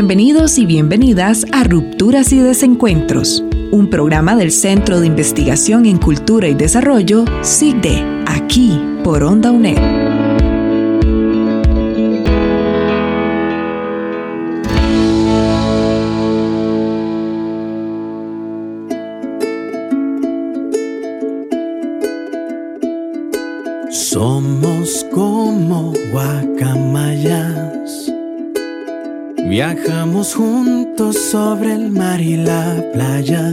Bienvenidos 0.00 0.56
y 0.56 0.64
bienvenidas 0.64 1.44
a 1.52 1.62
Rupturas 1.62 2.32
y 2.32 2.38
Desencuentros, 2.38 3.44
un 3.70 3.90
programa 3.90 4.34
del 4.34 4.50
Centro 4.50 4.98
de 4.98 5.06
Investigación 5.06 5.84
en 5.84 5.98
Cultura 5.98 6.48
y 6.48 6.54
Desarrollo, 6.54 7.26
SIGDE, 7.42 8.02
aquí 8.26 8.80
por 9.04 9.22
Onda 9.22 9.50
UNED. 9.50 9.76
Somos 23.90 25.04
como 25.12 25.92
guacamayas. 26.10 27.70
Viajamos 29.50 30.36
juntos 30.36 31.16
sobre 31.16 31.74
el 31.74 31.90
mar 31.90 32.20
y 32.20 32.36
la 32.36 32.84
playa. 32.92 33.52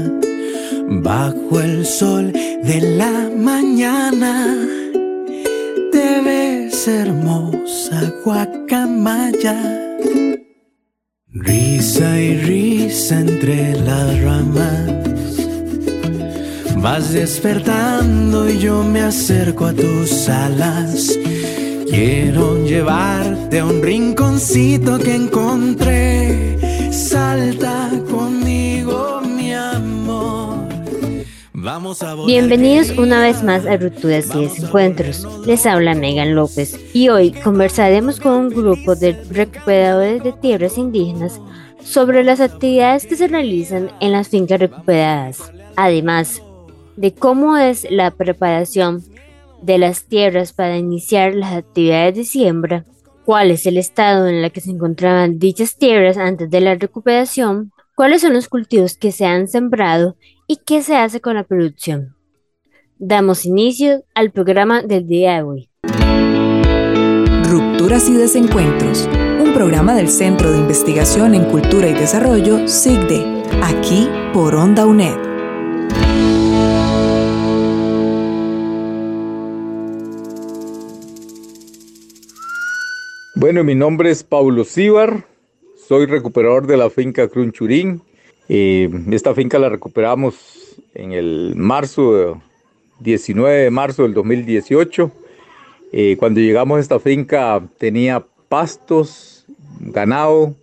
Bajo 0.88 1.60
el 1.60 1.88
sol 1.88 2.32
de 2.32 2.82
la 2.96 3.32
mañana. 3.36 4.56
Te 5.92 6.22
ves 6.22 6.88
hermosa 6.88 8.14
guacamaya. 8.24 9.60
Risa 11.34 12.22
y 12.22 12.38
risa 12.42 13.22
entre 13.22 13.74
las 13.82 14.22
ramas. 14.22 14.92
Vas 16.76 17.12
despertando 17.12 18.48
y 18.48 18.60
yo 18.60 18.84
me 18.84 19.02
acerco 19.02 19.66
a 19.66 19.74
tus 19.74 20.30
alas. 20.30 21.18
Quiero 21.90 22.64
llevarte 22.66 23.60
a 23.60 23.66
un 23.66 23.82
rinconcito 23.82 25.00
que 25.00 25.16
encontré. 25.16 26.92
Salta 26.92 27.90
conmigo, 28.10 29.22
mi 29.22 29.54
amor. 29.54 30.68
Vamos 31.54 32.04
a 32.04 32.16
Bienvenidos 32.26 32.92
una 32.98 33.22
vez 33.22 33.42
más 33.42 33.66
a 33.66 33.78
Rupturas 33.78 34.28
y 34.36 34.42
Desencuentros. 34.42 35.26
Les 35.46 35.66
habla 35.66 35.96
Megan 35.96 36.36
López 36.36 36.78
y 36.94 37.08
hoy 37.10 37.32
conversaremos 37.32 38.20
con 38.20 38.34
un 38.34 38.50
grupo 38.50 38.96
de 38.96 39.14
recuperadores 39.30 40.24
de 40.24 40.34
tierras 40.34 40.78
indígenas 40.78 41.40
sobre 41.82 42.24
las 42.24 42.42
actividades 42.42 43.08
que 43.08 43.16
se 43.16 43.28
realizan 43.28 43.92
en 44.02 44.12
las 44.12 44.28
fincas 44.28 44.60
recuperadas. 44.60 45.52
Además, 45.78 46.42
de 46.98 47.14
cómo 47.14 47.56
es 47.56 47.88
la 47.90 48.12
preparación 48.12 49.04
de 49.62 49.78
las 49.78 50.06
tierras 50.06 50.54
para 50.54 50.78
iniciar 50.78 51.36
las 51.36 51.54
actividades 51.54 52.16
de 52.16 52.24
siembra, 52.24 52.86
cuál 53.26 53.52
es 53.52 53.66
el 53.66 53.78
estado 53.78 54.28
en 54.28 54.36
el 54.36 54.52
que 54.52 54.62
se 54.62 54.72
encontraban 54.72 55.40
dichas 55.40 55.78
tierras 55.78 56.18
antes 56.18 56.50
de 56.50 56.62
la 56.62 56.76
recuperación, 56.76 57.72
cuáles 57.96 58.22
son 58.22 58.34
los 58.34 58.48
cultivos 58.48 58.98
que 58.98 59.12
se 59.12 59.26
han 59.26 59.48
sembrado 59.48 60.16
y 60.48 60.58
qué 60.66 60.82
se 60.82 60.96
hace 60.96 61.20
con 61.20 61.36
la 61.36 61.44
producción. 61.44 62.16
Damos 63.00 63.46
inicio 63.46 64.04
al 64.16 64.32
programa 64.32 64.82
del 64.82 65.08
día 65.08 65.36
de 65.36 65.42
hoy. 65.44 65.70
Rupturas 67.44 68.10
y 68.10 68.14
Desencuentros, 68.14 69.08
un 69.40 69.54
programa 69.54 69.94
del 69.96 70.10
Centro 70.10 70.52
de 70.52 70.60
Investigación 70.60 71.36
en 71.36 71.46
Cultura 71.46 71.88
y 71.88 71.94
Desarrollo, 71.94 72.68
SIGDE, 72.68 73.44
aquí 73.62 74.08
por 74.34 74.56
Onda 74.56 74.86
UNED. 74.86 75.37
Bueno, 83.40 83.64
mi 83.64 83.76
nombre 83.76 84.10
es 84.10 84.24
Paulo 84.24 84.64
Síbar, 84.64 85.24
soy 85.88 86.08
recuperador 86.08 86.66
de 86.66 86.76
la 86.76 86.90
finca 86.90 87.28
Crunchurín. 87.28 88.02
Eh, 88.50 88.90
esta 89.12 89.36
finca 89.36 89.60
la 89.60 89.70
recuperamos 89.70 90.76
en 90.96 91.12
el 91.12 91.54
marzo, 91.56 92.42
19 93.00 93.56
de 93.56 93.70
marzo 93.70 94.02
del 94.02 94.16
2018. 94.16 95.12
Eh, 95.92 96.16
cuando 96.18 96.40
llegamos 96.40 96.80
a 96.80 96.82
esta 96.82 97.00
finca 97.00 97.62
tenía 97.78 98.26
pastos, 98.50 99.46
ganado, 99.82 100.56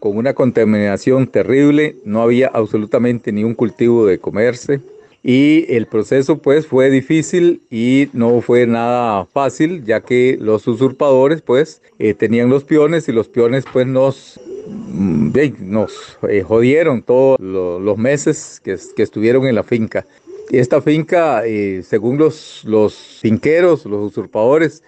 con 0.00 0.16
una 0.16 0.34
contaminación 0.34 1.28
terrible, 1.28 1.94
no 2.04 2.20
había 2.20 2.48
absolutamente 2.48 3.30
ni 3.30 3.44
un 3.44 3.54
cultivo 3.54 4.06
de 4.06 4.18
comerse 4.18 4.80
y 5.22 5.66
el 5.74 5.86
proceso 5.86 6.38
pues 6.38 6.66
fue 6.66 6.90
difícil 6.90 7.60
y 7.70 8.08
no 8.12 8.40
fue 8.40 8.66
nada 8.66 9.24
fácil 9.26 9.84
ya 9.84 10.00
que 10.00 10.38
los 10.40 10.66
usurpadores 10.66 11.42
pues 11.42 11.82
eh, 11.98 12.14
tenían 12.14 12.48
los 12.48 12.64
peones 12.64 13.08
y 13.08 13.12
los 13.12 13.28
peones 13.28 13.64
pues 13.72 13.86
nos 13.86 14.40
mm, 14.68 15.32
nos 15.60 16.18
eh, 16.28 16.42
jodieron 16.42 17.02
todos 17.02 17.38
los 17.40 17.98
meses 17.98 18.60
que, 18.62 18.76
que, 18.96 19.02
estuvieron 19.02 19.46
en 19.46 19.54
la 19.54 19.62
finca. 19.62 20.06
Esta 20.50 20.80
finca, 20.80 21.42
eh, 21.44 21.82
según 21.86 22.16
los, 22.16 22.62
los 22.64 23.18
finqueros, 23.20 23.84
los 23.84 24.10
usurpadores, 24.10 24.82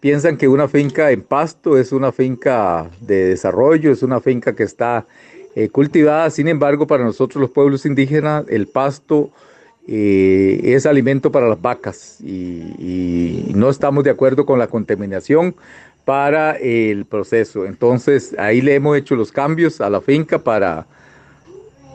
piensan 0.00 0.36
que 0.36 0.48
una 0.48 0.68
finca 0.68 1.10
en 1.10 1.22
pasto 1.22 1.78
es 1.78 1.92
una 1.92 2.12
finca 2.12 2.90
de 3.00 3.26
desarrollo, 3.26 3.92
es 3.92 4.02
una 4.02 4.20
finca 4.20 4.54
que 4.54 4.62
está 4.62 5.06
cultivada. 5.70 6.30
Sin 6.30 6.48
embargo, 6.48 6.86
para 6.86 7.04
nosotros 7.04 7.42
los 7.42 7.50
pueblos 7.50 7.84
indígenas, 7.84 8.46
el 8.48 8.66
pasto 8.68 9.30
eh, 9.88 10.60
es 10.62 10.86
alimento 10.86 11.32
para 11.32 11.48
las 11.48 11.60
vacas 11.60 12.18
y, 12.20 13.50
no 13.54 13.68
estamos 13.68 14.02
de 14.04 14.10
acuerdo 14.10 14.46
con 14.46 14.58
la 14.58 14.66
contaminación 14.66 15.54
para 16.04 16.52
el 16.56 17.04
proceso. 17.04 17.66
Entonces 17.66 18.34
ahí 18.38 18.60
le 18.60 18.74
hemos 18.74 18.96
hecho 18.96 19.14
los 19.14 19.30
cambios 19.30 19.80
a 19.80 19.90
la 19.90 20.00
finca 20.00 20.38
para, 20.38 20.86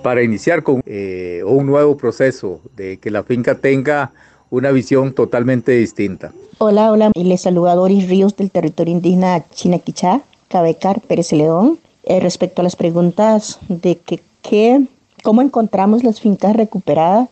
para 0.03 0.21
iniciar 0.21 0.63
con 0.63 0.81
eh, 0.85 1.41
un 1.45 1.65
nuevo 1.65 1.97
proceso 1.97 2.61
de 2.75 2.97
que 2.97 3.11
la 3.11 3.23
finca 3.23 3.55
tenga 3.55 4.11
una 4.49 4.71
visión 4.71 5.13
totalmente 5.13 5.73
distinta. 5.73 6.31
Hola, 6.59 6.91
hola, 6.91 7.11
y 7.13 7.23
les 7.23 7.41
saluda 7.41 7.75
Doris 7.75 8.07
Ríos 8.07 8.35
del 8.35 8.49
territorio 8.49 8.93
indígena 8.93 9.43
Chinaquichá, 9.49 10.21
Cabecar, 10.47 11.01
Pérez 11.01 11.27
Celedón. 11.27 11.79
Eh, 12.03 12.21
respecto 12.21 12.61
a 12.61 12.63
las 12.63 12.77
preguntas 12.77 13.59
de 13.67 13.97
que, 13.97 14.21
que, 14.41 14.87
cómo 15.23 15.41
encontramos 15.41 16.05
las 16.05 16.21
fincas 16.21 16.55
recuperadas, 16.55 17.27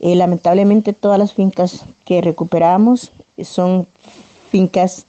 eh, 0.00 0.14
lamentablemente 0.14 0.92
todas 0.92 1.18
las 1.18 1.32
fincas 1.32 1.84
que 2.04 2.20
recuperamos 2.20 3.10
son 3.42 3.86
fincas 4.50 5.06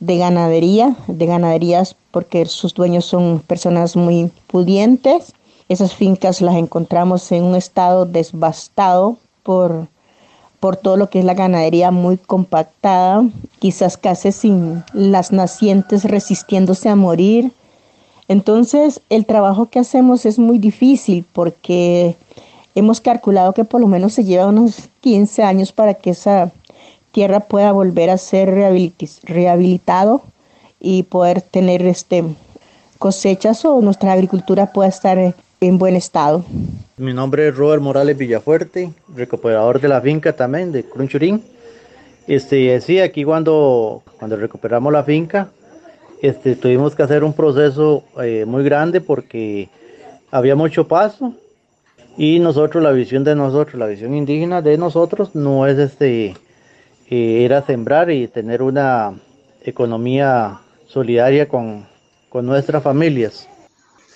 de 0.00 0.18
ganadería, 0.18 0.96
de 1.06 1.26
ganaderías 1.26 1.96
porque 2.10 2.46
sus 2.46 2.74
dueños 2.74 3.04
son 3.04 3.40
personas 3.46 3.96
muy 3.96 4.30
pudientes. 4.46 5.32
Esas 5.68 5.94
fincas 5.94 6.40
las 6.40 6.56
encontramos 6.56 7.30
en 7.32 7.44
un 7.44 7.54
estado 7.54 8.06
devastado 8.06 9.18
por, 9.42 9.86
por 10.60 10.76
todo 10.76 10.96
lo 10.96 11.10
que 11.10 11.18
es 11.18 11.24
la 11.24 11.34
ganadería 11.34 11.90
muy 11.90 12.16
compactada, 12.16 13.24
quizás 13.58 13.96
casi 13.96 14.32
sin 14.32 14.84
las 14.92 15.32
nacientes 15.32 16.04
resistiéndose 16.04 16.88
a 16.88 16.96
morir. 16.96 17.52
Entonces 18.28 19.00
el 19.08 19.26
trabajo 19.26 19.66
que 19.66 19.78
hacemos 19.78 20.26
es 20.26 20.38
muy 20.38 20.58
difícil 20.58 21.24
porque 21.32 22.16
Hemos 22.78 23.00
calculado 23.00 23.54
que 23.54 23.64
por 23.64 23.80
lo 23.80 23.88
menos 23.88 24.12
se 24.12 24.22
lleva 24.22 24.46
unos 24.46 24.88
15 25.00 25.42
años 25.42 25.72
para 25.72 25.94
que 25.94 26.10
esa 26.10 26.52
tierra 27.10 27.40
pueda 27.40 27.72
volver 27.72 28.08
a 28.08 28.18
ser 28.18 28.54
rehabilitado 29.24 30.22
y 30.78 31.02
poder 31.02 31.42
tener 31.42 31.84
este, 31.84 32.22
cosechas 32.98 33.64
o 33.64 33.80
nuestra 33.80 34.12
agricultura 34.12 34.72
pueda 34.72 34.88
estar 34.88 35.18
en 35.60 35.78
buen 35.78 35.96
estado. 35.96 36.44
Mi 36.96 37.12
nombre 37.12 37.48
es 37.48 37.56
Robert 37.56 37.82
Morales 37.82 38.16
Villafuerte, 38.16 38.92
recuperador 39.12 39.80
de 39.80 39.88
la 39.88 40.00
finca 40.00 40.32
también 40.34 40.70
de 40.70 40.84
Crunchurín. 40.84 41.42
Este, 42.28 42.80
sí, 42.80 43.00
aquí 43.00 43.24
cuando, 43.24 44.04
cuando 44.20 44.36
recuperamos 44.36 44.92
la 44.92 45.02
finca, 45.02 45.48
este, 46.22 46.54
tuvimos 46.54 46.94
que 46.94 47.02
hacer 47.02 47.24
un 47.24 47.32
proceso 47.32 48.04
eh, 48.22 48.44
muy 48.46 48.62
grande 48.62 49.00
porque 49.00 49.68
había 50.30 50.54
mucho 50.54 50.86
paso 50.86 51.34
y 52.18 52.40
nosotros, 52.40 52.82
la 52.82 52.92
visión 52.92 53.24
de 53.24 53.34
nosotros, 53.34 53.76
la 53.76 53.86
visión 53.86 54.14
indígena 54.14 54.60
de 54.60 54.76
nosotros 54.76 55.34
no 55.34 55.66
es 55.66 55.78
este, 55.78 56.36
eh, 57.08 57.44
era 57.44 57.64
sembrar 57.64 58.10
y 58.10 58.28
tener 58.28 58.60
una, 58.60 59.14
economía 59.68 60.60
solidaria 60.86 61.48
con, 61.48 61.86
con 62.28 62.46
nuestras 62.46 62.82
familias. 62.82 63.48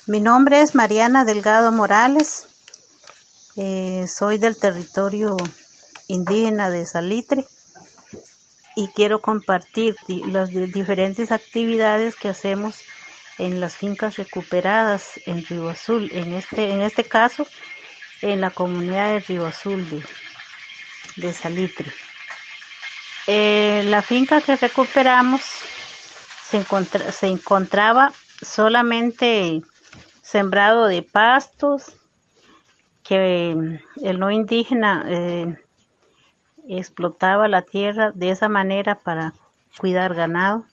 Mi 0.06 0.20
nombre 0.20 0.60
es 0.60 0.75
Mariana 0.75 1.25
Delgado 1.25 1.70
Morales, 1.72 2.49
eh, 3.56 4.06
soy 4.08 4.38
del 4.38 4.56
territorio 4.56 5.37
indígena 6.08 6.70
de 6.70 6.87
Salitre 6.87 7.46
y 8.75 8.88
quiero 8.88 9.20
compartir 9.20 9.94
las 10.08 10.50
diferentes 10.50 11.31
actividades 11.31 12.16
que 12.16 12.28
hacemos 12.28 12.81
en 13.38 13.60
las 13.60 13.76
fincas 13.76 14.16
recuperadas 14.16 15.20
en 15.26 15.44
Río 15.44 15.69
Azul, 15.69 16.10
en 16.12 16.32
este, 16.32 16.70
en 16.70 16.81
este 16.81 17.04
caso 17.04 17.46
en 18.22 18.40
la 18.40 18.50
comunidad 18.50 19.22
de 19.26 19.46
Azul 19.46 19.86
de, 21.16 21.32
Salitre. 21.32 21.92
Eh, 23.26 23.84
la 23.86 24.02
finca 24.02 24.40
que 24.40 24.56
recuperamos 24.56 25.42
se, 26.48 26.64
se 27.12 27.26
encontraba 27.26 28.12
solamente 28.40 29.62
sembrado 30.22 30.86
de 30.86 31.02
pastos, 31.02 31.96
que 33.02 33.80
el 34.02 34.19
no 34.19 34.30
indígena 34.30 35.04
eh, 35.06 35.56
explotaba 36.68 37.48
la 37.48 37.62
tierra 37.62 38.12
de 38.12 38.30
esa 38.30 38.48
manera 38.48 38.98
para 38.98 39.34
cuidar 39.76 40.14
ganado, 40.14 40.64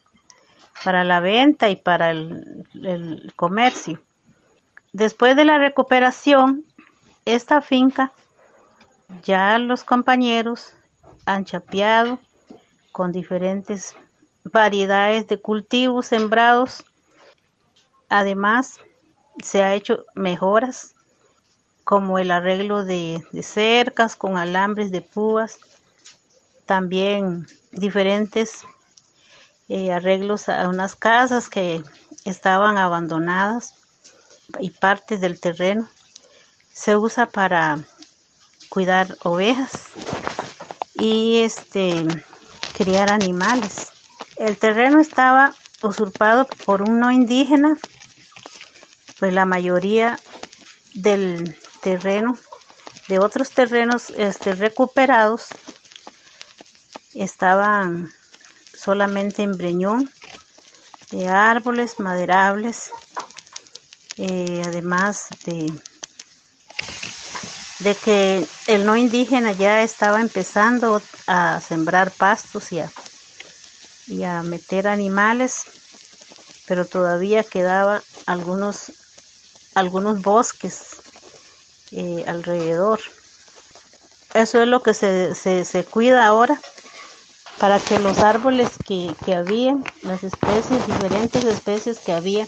para 0.84 1.04
la 1.04 1.20
venta 1.20 1.70
y 1.70 1.76
para 1.76 2.12
el, 2.12 3.34
comercio. 3.36 4.00
Después 4.94 5.36
de 5.36 5.46
la 5.46 5.58
recuperación, 5.58 6.66
esta 7.34 7.62
finca 7.62 8.12
ya 9.24 9.58
los 9.58 9.84
compañeros 9.84 10.74
han 11.26 11.46
chapeado 11.46 12.20
con 12.92 13.12
diferentes 13.12 13.96
variedades 14.44 15.28
de 15.28 15.40
cultivos 15.40 16.08
sembrados. 16.08 16.84
Además, 18.10 18.80
se 19.44 19.64
ha 19.64 19.76
hecho 19.76 20.06
mejoras 20.16 20.96
como 21.84 22.20
el 22.20 22.32
arreglo 22.32 22.86
de, 22.86 23.24
cercas 23.42 24.16
con 24.16 24.38
alambres 24.38 24.92
de 24.92 25.02
púas, 25.02 25.60
también 26.66 27.48
diferentes 27.72 28.64
eh, 29.70 29.92
arreglos 29.92 30.50
a 30.50 30.68
unas 30.70 30.96
casas 30.96 31.50
que 31.50 31.84
estaban 32.26 32.78
abandonadas 32.78 33.74
y 34.60 34.72
partes 34.72 35.22
del 35.22 35.40
terreno. 35.40 35.88
Se 36.80 36.96
usa 36.96 37.26
para 37.26 37.80
cuidar 38.70 39.18
ovejas 39.24 39.72
y 40.94 41.40
este 41.40 42.06
criar 42.78 43.12
animales. 43.12 43.90
El 44.38 44.58
terreno 44.58 45.02
estaba 45.02 45.54
usurpado 45.82 46.48
por 46.66 46.82
un 46.84 47.02
no 47.02 47.12
indígena, 47.12 47.78
pues 49.20 49.34
la 49.34 49.44
mayoría 49.44 50.22
del 50.94 51.60
terreno, 51.82 52.38
de 53.10 53.20
otros 53.20 53.50
terrenos 53.50 54.12
este, 54.12 54.56
recuperados, 54.56 55.48
estaban 57.14 58.10
solamente 58.74 59.44
en 59.44 59.52
breñón, 59.58 60.10
de 61.12 61.28
árboles 61.28 62.00
maderables, 62.00 62.90
eh, 64.16 64.62
además 64.66 65.28
de, 65.44 65.74
de 67.80 67.96
que 67.96 68.46
el 68.68 68.86
no 68.86 68.98
indígena 68.98 69.54
ya 69.54 69.82
estaba 69.82 70.20
empezando 70.20 71.02
a 71.28 71.62
sembrar 71.62 72.12
pastos 72.12 72.72
y 72.72 72.80
a, 72.80 72.92
y 74.08 74.24
a 74.24 74.44
meter 74.44 74.88
animales, 74.88 75.64
pero 76.66 76.86
todavía 76.86 77.44
quedaban 77.44 78.02
algunos, 78.26 78.92
algunos 79.76 80.22
bosques 80.22 81.02
eh, 81.92 82.24
alrededor. 82.28 83.00
Eso 84.34 84.62
es 84.62 84.68
lo 84.68 84.84
que 84.84 84.94
se, 84.94 85.34
se, 85.34 85.84
cuida 85.86 86.26
ahora 86.26 86.60
para 87.60 87.80
que 87.80 87.98
los 87.98 88.20
árboles 88.20 88.70
que, 88.86 89.16
que 89.26 89.34
había, 89.34 89.76
las 90.04 90.24
especies, 90.24 90.86
diferentes 90.86 91.44
especies 91.46 92.00
que 92.00 92.12
había, 92.14 92.48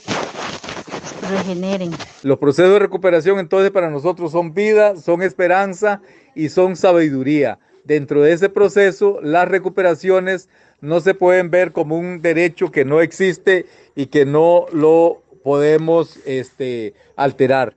regeneren. 1.29 1.91
Los 2.23 2.37
procesos 2.37 2.73
de 2.73 2.79
recuperación 2.79 3.39
entonces 3.39 3.71
para 3.71 3.89
nosotros 3.89 4.31
son 4.31 4.53
vida, 4.53 4.95
son 4.95 5.23
esperanza 5.23 6.01
y 6.35 6.49
son 6.49 6.75
sabiduría. 6.75 7.57
Dentro 7.83 8.21
de 8.21 8.33
ese 8.33 8.49
proceso, 8.49 9.19
las 9.23 9.47
recuperaciones 9.47 10.47
no 10.81 10.99
se 10.99 11.15
pueden 11.15 11.49
ver 11.49 11.71
como 11.71 11.97
un 11.97 12.21
derecho 12.21 12.71
que 12.71 12.85
no 12.85 13.01
existe 13.01 13.65
y 13.95 14.05
que 14.07 14.25
no 14.25 14.67
lo 14.71 15.23
podemos 15.43 16.17
este, 16.25 16.93
alterar. 17.15 17.75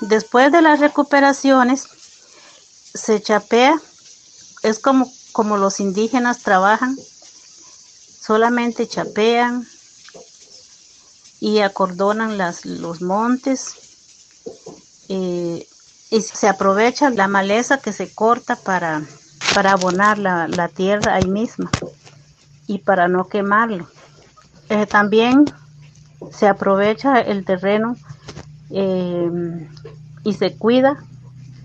Después 0.00 0.50
de 0.50 0.62
las 0.62 0.80
recuperaciones, 0.80 1.84
se 2.94 3.20
chapea, 3.20 3.74
es 4.62 4.78
como, 4.78 5.10
como 5.32 5.58
los 5.58 5.78
indígenas 5.78 6.42
trabajan, 6.42 6.96
solamente 8.20 8.88
chapean 8.88 9.66
y 11.42 11.58
acordonan 11.58 12.38
las, 12.38 12.64
los 12.64 13.02
montes 13.02 13.74
eh, 15.08 15.66
y 16.08 16.20
se 16.20 16.46
aprovecha 16.46 17.10
la 17.10 17.26
maleza 17.26 17.78
que 17.78 17.92
se 17.92 18.14
corta 18.14 18.54
para, 18.54 19.02
para 19.52 19.72
abonar 19.72 20.18
la, 20.18 20.68
tierra 20.68 21.16
ahí 21.16 21.26
misma 21.26 21.68
y 22.68 22.78
para 22.78 23.08
no 23.08 23.26
quemarlo. 23.26 23.88
Eh, 24.68 24.86
también 24.86 25.46
se 26.30 26.46
aprovecha 26.46 27.18
el 27.18 27.44
terreno 27.44 27.96
eh, 28.70 29.68
y 30.22 30.34
se 30.34 30.56
cuida 30.56 31.02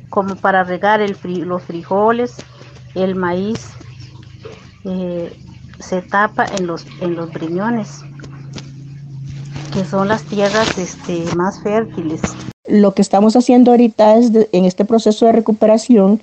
como 0.09 0.37
para 0.37 0.63
regar 0.63 1.01
el 1.01 1.15
los 1.45 1.61
frijoles, 1.61 2.37
el 2.95 3.13
maíz, 3.13 3.59
se 5.79 6.01
tapa 6.01 6.45
en 6.45 6.65
los, 6.65 6.83
en 6.99 7.15
los 7.15 7.31
briñones, 7.31 8.01
que 9.77 9.85
son 9.85 10.07
las 10.07 10.23
tierras 10.23 10.75
este, 10.79 11.23
más 11.35 11.61
fértiles. 11.61 12.21
Lo 12.67 12.95
que 12.95 13.03
estamos 13.03 13.35
haciendo 13.35 13.71
ahorita 13.71 14.15
es 14.15 14.31
en 14.51 14.65
este 14.65 14.85
proceso 14.85 15.27
de 15.27 15.33
recuperación 15.33 16.19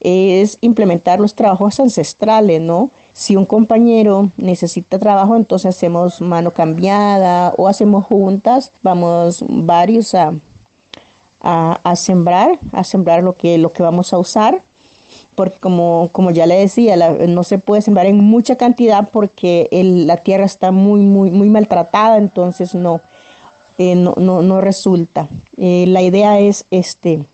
es 0.00 0.56
implementar 0.62 1.20
los 1.20 1.34
trabajos 1.34 1.78
ancestrales, 1.78 2.60
¿no? 2.62 2.90
Si 3.12 3.36
un 3.36 3.44
compañero 3.44 4.30
necesita 4.38 4.98
trabajo, 4.98 5.36
entonces 5.36 5.76
hacemos 5.76 6.22
mano 6.22 6.52
cambiada 6.52 7.52
o 7.58 7.68
hacemos 7.68 8.06
juntas, 8.06 8.72
vamos 8.82 9.44
varios 9.46 10.14
a, 10.14 10.32
a, 11.42 11.96
sembrar, 11.96 12.58
a 12.72 12.82
sembrar 12.82 13.22
lo 13.22 13.34
que, 13.34 13.58
lo 13.58 13.72
que 13.72 13.82
vamos 13.82 14.12
a 14.12 14.18
usar, 14.18 14.62
porque 15.36 15.58
como, 15.58 16.08
como 16.12 16.30
ya 16.30 16.46
le 16.46 16.56
decía, 16.56 16.96
no 16.96 17.44
se 17.44 17.58
puede 17.58 17.82
sembrar 17.82 18.06
en 18.06 18.16
mucha 18.16 18.56
cantidad 18.56 19.08
porque 19.12 19.68
la 19.70 20.16
tierra 20.16 20.44
está 20.44 20.72
muy, 20.72 21.00
muy, 21.02 21.30
muy 21.30 21.48
maltratada, 21.48 22.16
entonces 22.16 22.74
no, 22.74 23.00
eh, 23.78 23.94
no, 23.94 24.14
no, 24.16 24.60
resulta. 24.60 25.28
Eh, 25.56 25.84
la 25.88 26.02
idea 26.02 26.40
es 26.40 26.64
este, 26.70 27.26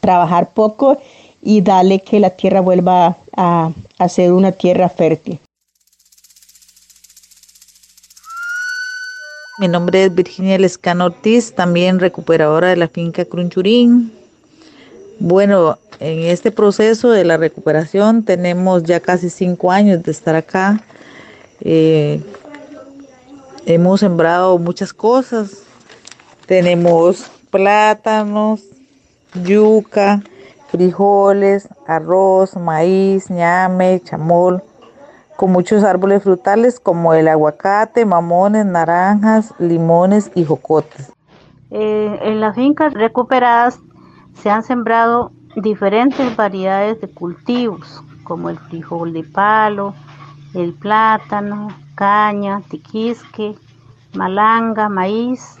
trabajar 0.00 0.50
poco 0.50 0.98
y 1.42 1.60
darle 1.60 2.00
que 2.00 2.20
la 2.20 2.30
tierra 2.30 2.60
vuelva 2.60 3.16
a, 3.36 3.72
a 3.98 4.08
ser 4.08 4.32
una 4.32 4.52
tierra 4.52 4.88
fértil. 4.88 5.38
Mi 9.58 9.68
nombre 9.68 10.04
es 10.04 10.14
Virginia 10.14 10.58
Lescano 10.58 11.06
Ortiz, 11.06 11.54
también 11.54 11.98
recuperadora 11.98 12.68
de 12.68 12.76
la 12.76 12.88
finca 12.88 13.26
Crunchurín. 13.26 14.19
Bueno, 15.20 15.76
en 15.98 16.20
este 16.30 16.50
proceso 16.50 17.10
de 17.10 17.24
la 17.24 17.36
recuperación 17.36 18.24
tenemos 18.24 18.84
ya 18.84 19.00
casi 19.00 19.28
cinco 19.28 19.70
años 19.70 20.02
de 20.02 20.12
estar 20.12 20.34
acá. 20.34 20.82
Eh, 21.60 22.22
hemos 23.66 24.00
sembrado 24.00 24.58
muchas 24.58 24.94
cosas. 24.94 25.62
Tenemos 26.46 27.30
plátanos, 27.50 28.62
yuca, 29.44 30.22
frijoles, 30.70 31.68
arroz, 31.86 32.56
maíz, 32.56 33.28
ñame, 33.28 34.00
chamol, 34.02 34.62
con 35.36 35.52
muchos 35.52 35.84
árboles 35.84 36.22
frutales 36.22 36.80
como 36.80 37.12
el 37.12 37.28
aguacate, 37.28 38.06
mamones, 38.06 38.64
naranjas, 38.64 39.52
limones 39.58 40.30
y 40.34 40.46
jocotes. 40.46 41.12
Eh, 41.70 42.18
en 42.22 42.40
las 42.40 42.54
fincas 42.56 42.94
recuperadas 42.94 43.78
se 44.34 44.50
han 44.50 44.62
sembrado 44.62 45.32
diferentes 45.56 46.34
variedades 46.36 47.00
de 47.00 47.08
cultivos, 47.08 48.02
como 48.24 48.50
el 48.50 48.58
frijol 48.58 49.12
de 49.12 49.24
palo, 49.24 49.94
el 50.54 50.72
plátano, 50.72 51.68
caña, 51.94 52.62
tiquisque, 52.68 53.56
malanga, 54.14 54.88
maíz, 54.88 55.56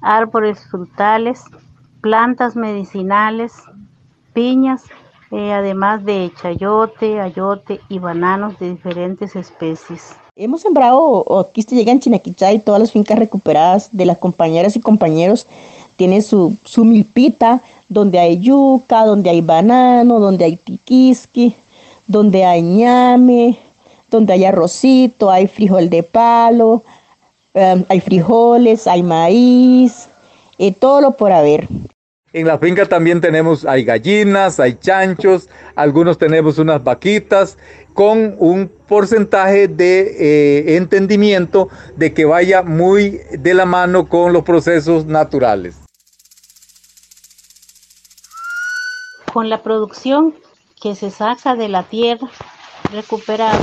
árboles 0.00 0.66
frutales, 0.70 1.44
plantas 2.00 2.56
medicinales, 2.56 3.52
piñas 4.32 4.84
eh, 5.32 5.50
además 5.50 6.04
de 6.04 6.30
chayote, 6.40 7.18
ayote 7.18 7.80
y 7.88 7.98
bananos 7.98 8.58
de 8.58 8.68
diferentes 8.68 9.34
especies. 9.34 10.14
Hemos 10.36 10.60
sembrado, 10.60 11.24
aquí 11.40 11.62
se 11.62 11.74
llega 11.74 11.90
en 11.90 12.00
Chinaquichay, 12.00 12.58
todas 12.58 12.82
las 12.82 12.92
fincas 12.92 13.18
recuperadas 13.18 13.88
de 13.92 14.04
las 14.04 14.18
compañeras 14.18 14.76
y 14.76 14.80
compañeros 14.80 15.46
tienen 16.02 16.22
su, 16.24 16.56
su 16.64 16.84
milpita, 16.84 17.62
donde 17.88 18.18
hay 18.18 18.40
yuca, 18.40 19.04
donde 19.04 19.30
hay 19.30 19.40
banano, 19.40 20.18
donde 20.18 20.44
hay 20.44 20.56
tiquisqui, 20.56 21.54
donde 22.08 22.44
hay 22.44 22.60
ñame, 22.60 23.56
donde 24.10 24.32
hay 24.32 24.44
arrocito, 24.44 25.30
hay 25.30 25.46
frijol 25.46 25.88
de 25.90 26.02
palo, 26.02 26.82
em, 27.54 27.84
hay 27.88 28.00
frijoles, 28.00 28.88
hay 28.88 29.04
maíz, 29.04 30.08
eh, 30.58 30.72
todo 30.72 31.00
lo 31.00 31.12
por 31.12 31.30
haber. 31.30 31.68
En 32.32 32.48
la 32.48 32.58
finca 32.58 32.84
también 32.86 33.20
tenemos, 33.20 33.64
hay 33.64 33.84
gallinas, 33.84 34.58
hay 34.58 34.74
chanchos, 34.74 35.48
algunos 35.76 36.18
tenemos 36.18 36.58
unas 36.58 36.82
vaquitas 36.82 37.56
con 37.94 38.34
un 38.40 38.68
porcentaje 38.88 39.68
de 39.68 40.16
eh, 40.18 40.76
entendimiento 40.78 41.68
de 41.96 42.12
que 42.12 42.24
vaya 42.24 42.62
muy 42.62 43.20
de 43.38 43.54
la 43.54 43.66
mano 43.66 44.08
con 44.08 44.32
los 44.32 44.42
procesos 44.42 45.06
naturales. 45.06 45.76
Con 49.32 49.48
la 49.48 49.62
producción 49.62 50.34
que 50.80 50.94
se 50.94 51.10
saca 51.10 51.54
de 51.54 51.68
la 51.68 51.84
tierra 51.84 52.28
recuperada, 52.92 53.58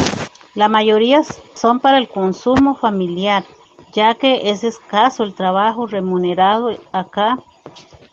la 0.55 0.67
mayoría 0.67 1.21
son 1.53 1.79
para 1.79 1.99
el 1.99 2.09
consumo 2.09 2.75
familiar, 2.75 3.45
ya 3.93 4.15
que 4.15 4.49
es 4.49 4.63
escaso 4.63 5.23
el 5.23 5.35
trabajo 5.35 5.85
remunerado 5.85 6.71
acá. 6.91 7.37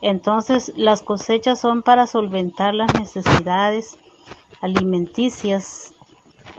Entonces 0.02 0.70
las 0.76 1.00
cosechas 1.00 1.58
son 1.58 1.82
para 1.82 2.06
solventar 2.06 2.74
las 2.74 2.92
necesidades 2.94 3.96
alimenticias. 4.60 5.94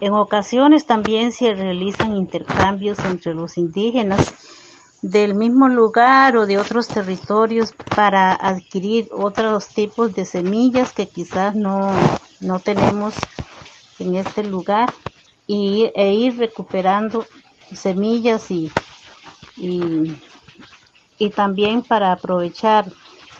En 0.01 0.13
ocasiones 0.13 0.87
también 0.87 1.31
se 1.31 1.53
realizan 1.53 2.15
intercambios 2.15 2.97
entre 3.05 3.35
los 3.35 3.59
indígenas 3.59 4.33
del 5.01 5.35
mismo 5.35 5.67
lugar 5.67 6.37
o 6.37 6.45
de 6.45 6.57
otros 6.57 6.87
territorios 6.87 7.73
para 7.95 8.33
adquirir 8.33 9.09
otros 9.11 9.67
tipos 9.67 10.13
de 10.15 10.25
semillas 10.25 10.91
que 10.91 11.07
quizás 11.07 11.55
no, 11.55 11.91
no 12.39 12.59
tenemos 12.59 13.13
en 13.99 14.15
este 14.15 14.43
lugar 14.43 14.93
y, 15.45 15.91
e 15.95 16.13
ir 16.13 16.37
recuperando 16.37 17.25
semillas 17.73 18.49
y, 18.51 18.71
y, 19.57 21.29
también 21.35 21.81
para 21.81 22.11
aprovechar 22.11 22.91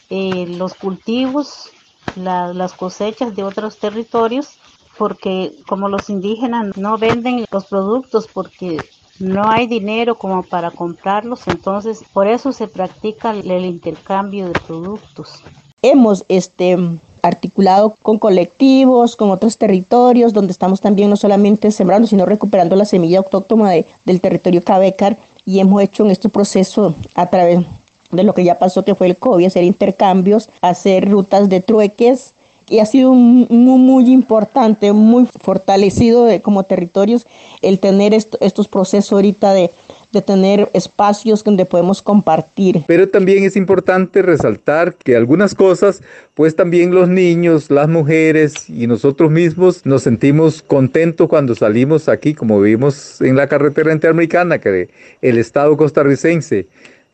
eh, 0.10 0.46
los 0.48 0.74
cultivos, 0.74 1.72
las 2.16 2.74
cosechas 2.74 3.36
de 3.36 3.44
otros 3.44 3.78
territorios, 3.78 4.58
porque 4.98 5.56
como 5.68 5.90
los 5.90 6.10
indígenas 6.10 6.76
no 6.78 6.98
venden 6.98 7.46
los 7.52 7.66
productos 7.66 8.28
porque 8.28 8.78
no 9.20 9.50
hay 9.50 9.68
dinero 9.68 10.16
como 10.16 10.44
para 10.44 10.72
comprarlos, 10.72 11.48
entonces 11.48 12.02
por 12.14 12.28
eso 12.28 12.52
se 12.52 12.68
practica 12.68 13.32
el 13.32 13.66
intercambio 13.66 14.48
de 14.48 14.60
productos. 14.60 15.44
Hemos 15.82 16.26
este 16.28 16.78
articulado 17.22 17.96
con 18.02 18.20
colectivos, 18.20 19.16
con 19.16 19.32
otros 19.32 19.58
territorios, 19.58 20.34
donde 20.34 20.52
estamos 20.52 20.82
también 20.82 21.10
no 21.10 21.16
solamente 21.16 21.72
sembrando, 21.72 22.08
sino 22.08 22.26
recuperando 22.26 22.76
la 22.76 22.86
semilla 22.86 23.20
autóctona 23.20 23.72
del 24.06 24.22
territorio 24.22 24.64
Cabecar 24.64 25.18
y 25.46 25.60
hemos 25.60 25.82
hecho 25.82 26.04
en 26.06 26.12
este 26.12 26.30
proceso 26.30 26.96
a 27.16 27.28
través 27.28 27.66
de 28.12 28.24
lo 28.24 28.34
que 28.34 28.44
ya 28.44 28.58
pasó 28.58 28.84
que 28.84 28.96
fue 28.96 29.08
el 29.08 29.18
COVID, 29.18 29.46
hacer 29.46 29.64
intercambios, 29.64 30.50
hacer 30.62 31.10
rutas 31.10 31.50
de 31.50 31.62
trueques, 31.62 32.34
y 32.70 32.80
ha 32.80 32.86
sido 32.86 33.14
muy, 33.14 34.12
importante, 34.12 34.92
muy 34.92 35.26
fortalecido 35.42 36.28
como 36.42 36.64
territorios 36.64 37.26
el 37.62 37.80
tener 37.80 38.14
estos 38.14 38.68
procesos 38.68 39.14
ahorita 39.14 39.54
de, 39.54 39.72
de 40.12 40.22
tener 40.22 40.70
espacios 40.74 41.44
donde 41.44 41.66
podemos 41.66 42.02
compartir. 42.02 42.84
Pero 42.88 43.08
también 43.08 43.44
es 43.44 43.56
importante 43.56 44.22
resaltar 44.22 44.96
que 44.96 45.16
algunas 45.16 45.56
cosas, 45.56 46.02
pues 46.34 46.56
también 46.56 46.94
los 46.94 47.08
niños, 47.08 47.72
las 47.72 47.88
mujeres 47.88 48.70
y 48.70 48.88
nosotros 48.88 49.32
mismos 49.32 49.86
nos 49.86 50.04
sentimos 50.04 50.62
contentos 50.62 51.28
cuando 51.30 51.56
salimos 51.56 52.10
aquí, 52.10 52.34
como 52.34 52.60
vimos 52.60 53.22
en 53.22 53.36
la 53.36 53.48
carretera 53.48 53.94
interamericana, 53.94 54.60
que 54.60 54.90
el 55.22 55.38
Estado 55.38 55.76
costarricense 55.78 56.68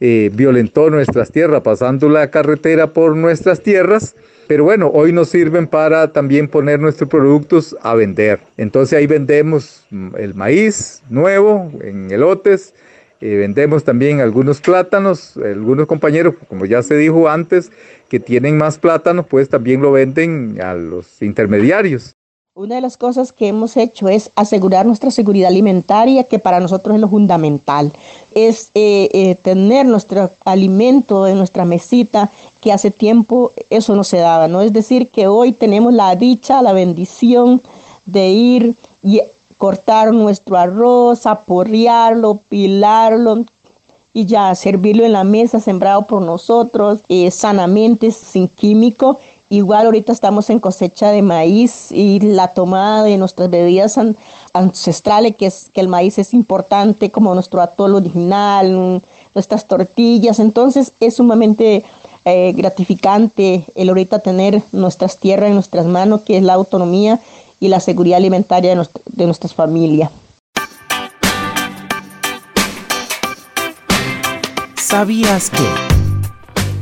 eh, 0.05 0.29
violentó 0.33 0.89
nuestras 0.89 1.31
tierras, 1.31 1.61
pasando 1.61 2.09
la 2.09 2.29
carretera 2.29 2.87
por 2.87 3.15
nuestras 3.15 3.61
tierras 3.61 4.15
pero 4.47 4.65
bueno, 4.65 4.91
hoy 4.93 5.13
nos 5.13 5.29
sirven 5.29 5.67
para 5.67 6.11
también 6.11 6.47
poner 6.47 6.79
nuestros 6.79 7.09
productos 7.09 7.75
a 7.81 7.95
vender. 7.95 8.39
Entonces 8.57 8.97
ahí 8.97 9.07
vendemos 9.07 9.85
el 10.17 10.33
maíz 10.35 11.01
nuevo 11.09 11.71
en 11.81 12.11
elotes, 12.11 12.73
eh, 13.21 13.37
vendemos 13.37 13.85
también 13.85 14.19
algunos 14.19 14.59
plátanos, 14.59 15.37
algunos 15.37 15.87
compañeros, 15.87 16.35
como 16.49 16.65
ya 16.65 16.83
se 16.83 16.97
dijo 16.97 17.29
antes, 17.29 17.71
que 18.09 18.19
tienen 18.19 18.57
más 18.57 18.77
plátanos, 18.77 19.25
pues 19.27 19.47
también 19.47 19.81
lo 19.81 19.93
venden 19.93 20.59
a 20.61 20.73
los 20.73 21.21
intermediarios. 21.21 22.13
Una 22.55 22.75
de 22.75 22.81
las 22.81 22.97
cosas 22.97 23.31
que 23.31 23.47
hemos 23.47 23.75
hecho 23.77 24.07
es 24.09 24.29
asegurar 24.35 24.85
nuestra 24.85 25.09
seguridad 25.09 25.47
alimentaria, 25.47 26.25
que 26.25 26.37
para 26.37 26.59
nosotros 26.59 26.93
es 26.93 27.01
lo 27.01 27.07
fundamental. 27.07 27.91
Es 28.35 28.69
eh, 28.75 29.09
eh, 29.11 29.33
tener 29.41 29.87
nuestro 29.87 30.29
alimento 30.45 31.25
en 31.25 31.39
nuestra 31.39 31.65
mesita, 31.65 32.29
que 32.61 32.71
hace 32.71 32.91
tiempo 32.91 33.51
eso 33.71 33.95
no 33.95 34.03
se 34.03 34.17
daba. 34.17 34.47
¿no? 34.47 34.61
Es 34.61 34.71
decir, 34.71 35.09
que 35.09 35.25
hoy 35.25 35.51
tenemos 35.51 35.93
la 35.95 36.15
dicha, 36.15 36.61
la 36.61 36.73
bendición 36.73 37.59
de 38.05 38.29
ir 38.29 38.75
y 39.01 39.19
cortar 39.57 40.13
nuestro 40.13 40.55
arroz, 40.55 41.25
aporrearlo, 41.25 42.39
pilarlo, 42.49 43.45
y 44.13 44.27
ya 44.27 44.53
servirlo 44.53 45.03
en 45.03 45.13
la 45.13 45.23
mesa 45.23 45.59
sembrado 45.59 46.03
por 46.03 46.21
nosotros 46.21 46.99
eh, 47.09 47.31
sanamente, 47.31 48.11
sin 48.11 48.47
químico 48.47 49.17
Igual 49.53 49.85
ahorita 49.85 50.11
estamos 50.11 50.49
en 50.49 50.59
cosecha 50.59 51.11
de 51.11 51.21
maíz 51.21 51.91
y 51.91 52.19
la 52.19 52.47
tomada 52.47 53.03
de 53.03 53.19
nuestras 53.19 53.51
bebidas 53.51 53.99
ancestrales, 54.51 55.35
que 55.35 55.45
es 55.45 55.69
que 55.71 55.79
el 55.79 55.87
maíz 55.87 56.17
es 56.17 56.33
importante 56.33 57.11
como 57.11 57.35
nuestro 57.35 57.61
atol 57.61 57.93
original, 57.93 59.03
nuestras 59.35 59.67
tortillas. 59.67 60.39
Entonces 60.39 60.93
es 60.99 61.17
sumamente 61.17 61.83
eh, 62.25 62.53
gratificante 62.53 63.63
el 63.75 63.89
ahorita 63.89 64.17
tener 64.17 64.63
nuestras 64.71 65.19
tierras 65.19 65.49
en 65.49 65.53
nuestras 65.53 65.85
manos, 65.85 66.21
que 66.21 66.37
es 66.37 66.43
la 66.43 66.53
autonomía 66.53 67.19
y 67.59 67.67
la 67.67 67.79
seguridad 67.79 68.17
alimentaria 68.17 68.75
de, 68.75 68.87
de 69.05 69.25
nuestras 69.27 69.53
familias. 69.53 70.09
¿Sabías 74.77 75.51
que? 75.51 75.92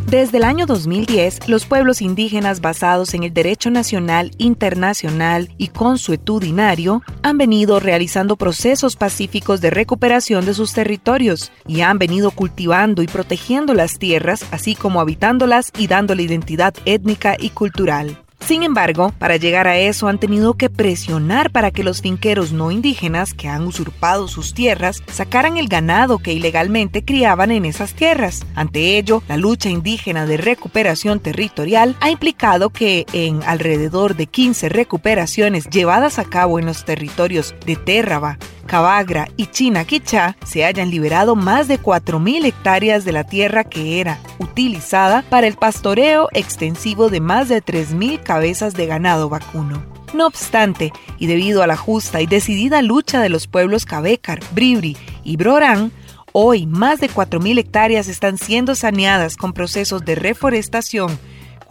Desde 0.07 0.39
el 0.39 0.43
año 0.43 0.65
2010, 0.65 1.47
los 1.47 1.65
pueblos 1.65 2.01
indígenas 2.01 2.59
basados 2.59 3.13
en 3.13 3.23
el 3.23 3.33
derecho 3.33 3.69
nacional, 3.71 4.31
internacional 4.37 5.49
y 5.57 5.67
consuetudinario 5.69 7.01
han 7.23 7.37
venido 7.37 7.79
realizando 7.79 8.35
procesos 8.35 8.97
pacíficos 8.97 9.61
de 9.61 9.69
recuperación 9.69 10.45
de 10.45 10.53
sus 10.53 10.73
territorios 10.73 11.51
y 11.65 11.81
han 11.81 11.97
venido 11.97 12.31
cultivando 12.31 13.01
y 13.01 13.07
protegiendo 13.07 13.73
las 13.73 13.99
tierras, 13.99 14.45
así 14.51 14.75
como 14.75 14.99
habitándolas 14.99 15.71
y 15.77 15.87
dándole 15.87 16.23
identidad 16.23 16.73
étnica 16.85 17.37
y 17.39 17.51
cultural. 17.51 18.17
Sin 18.45 18.63
embargo, 18.63 19.13
para 19.17 19.37
llegar 19.37 19.67
a 19.67 19.77
eso 19.77 20.07
han 20.07 20.19
tenido 20.19 20.55
que 20.55 20.69
presionar 20.69 21.51
para 21.51 21.71
que 21.71 21.83
los 21.83 22.01
finqueros 22.01 22.51
no 22.51 22.71
indígenas 22.71 23.33
que 23.33 23.47
han 23.47 23.65
usurpado 23.65 24.27
sus 24.27 24.53
tierras 24.53 25.01
sacaran 25.11 25.57
el 25.57 25.67
ganado 25.67 26.17
que 26.17 26.33
ilegalmente 26.33 27.05
criaban 27.05 27.51
en 27.51 27.65
esas 27.65 27.93
tierras. 27.93 28.45
Ante 28.55 28.97
ello, 28.97 29.23
la 29.27 29.37
lucha 29.37 29.69
indígena 29.69 30.25
de 30.25 30.37
recuperación 30.37 31.19
territorial 31.19 31.95
ha 32.01 32.09
implicado 32.09 32.71
que 32.71 33.05
en 33.13 33.41
alrededor 33.43 34.15
de 34.15 34.27
15 34.27 34.69
recuperaciones 34.69 35.69
llevadas 35.69 36.19
a 36.19 36.25
cabo 36.25 36.59
en 36.59 36.65
los 36.65 36.83
territorios 36.83 37.55
de 37.65 37.75
Térraba, 37.75 38.37
Cabagra 38.65 39.27
y 39.37 39.47
Chinaquichá 39.47 40.37
se 40.45 40.65
hayan 40.65 40.89
liberado 40.89 41.35
más 41.35 41.67
de 41.67 41.79
4.000 41.79 42.45
hectáreas 42.45 43.05
de 43.05 43.11
la 43.11 43.23
tierra 43.23 43.63
que 43.63 43.99
era 43.99 44.19
utilizada 44.39 45.23
para 45.29 45.47
el 45.47 45.55
pastoreo 45.55 46.29
extensivo 46.33 47.09
de 47.09 47.19
más 47.19 47.49
de 47.49 47.63
3.000 47.63 48.21
cabezas 48.23 48.73
de 48.73 48.87
ganado 48.87 49.29
vacuno. 49.29 49.83
No 50.13 50.27
obstante, 50.27 50.91
y 51.19 51.27
debido 51.27 51.63
a 51.63 51.67
la 51.67 51.77
justa 51.77 52.21
y 52.21 52.27
decidida 52.27 52.81
lucha 52.81 53.21
de 53.21 53.29
los 53.29 53.47
pueblos 53.47 53.85
Cabecar, 53.85 54.39
Bribri 54.53 54.97
y 55.23 55.37
Brorán, 55.37 55.91
hoy 56.33 56.65
más 56.65 56.99
de 56.99 57.09
4.000 57.09 57.59
hectáreas 57.59 58.07
están 58.07 58.37
siendo 58.37 58.75
saneadas 58.75 59.37
con 59.37 59.53
procesos 59.53 60.03
de 60.03 60.15
reforestación 60.15 61.17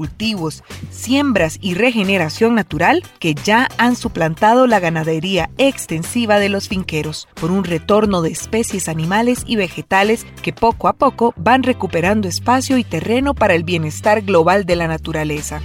cultivos, 0.00 0.64
siembras 0.90 1.58
y 1.60 1.74
regeneración 1.74 2.54
natural 2.54 3.02
que 3.18 3.34
ya 3.34 3.68
han 3.76 3.96
suplantado 3.96 4.66
la 4.66 4.80
ganadería 4.80 5.50
extensiva 5.58 6.38
de 6.38 6.48
los 6.48 6.70
finqueros 6.70 7.28
por 7.38 7.50
un 7.50 7.64
retorno 7.64 8.22
de 8.22 8.30
especies 8.30 8.88
animales 8.88 9.42
y 9.44 9.56
vegetales 9.56 10.26
que 10.40 10.54
poco 10.54 10.88
a 10.88 10.94
poco 10.94 11.34
van 11.36 11.64
recuperando 11.64 12.28
espacio 12.28 12.78
y 12.78 12.84
terreno 12.84 13.34
para 13.34 13.52
el 13.52 13.62
bienestar 13.62 14.22
global 14.22 14.64
de 14.64 14.76
la 14.76 14.88
naturaleza. 14.88 15.60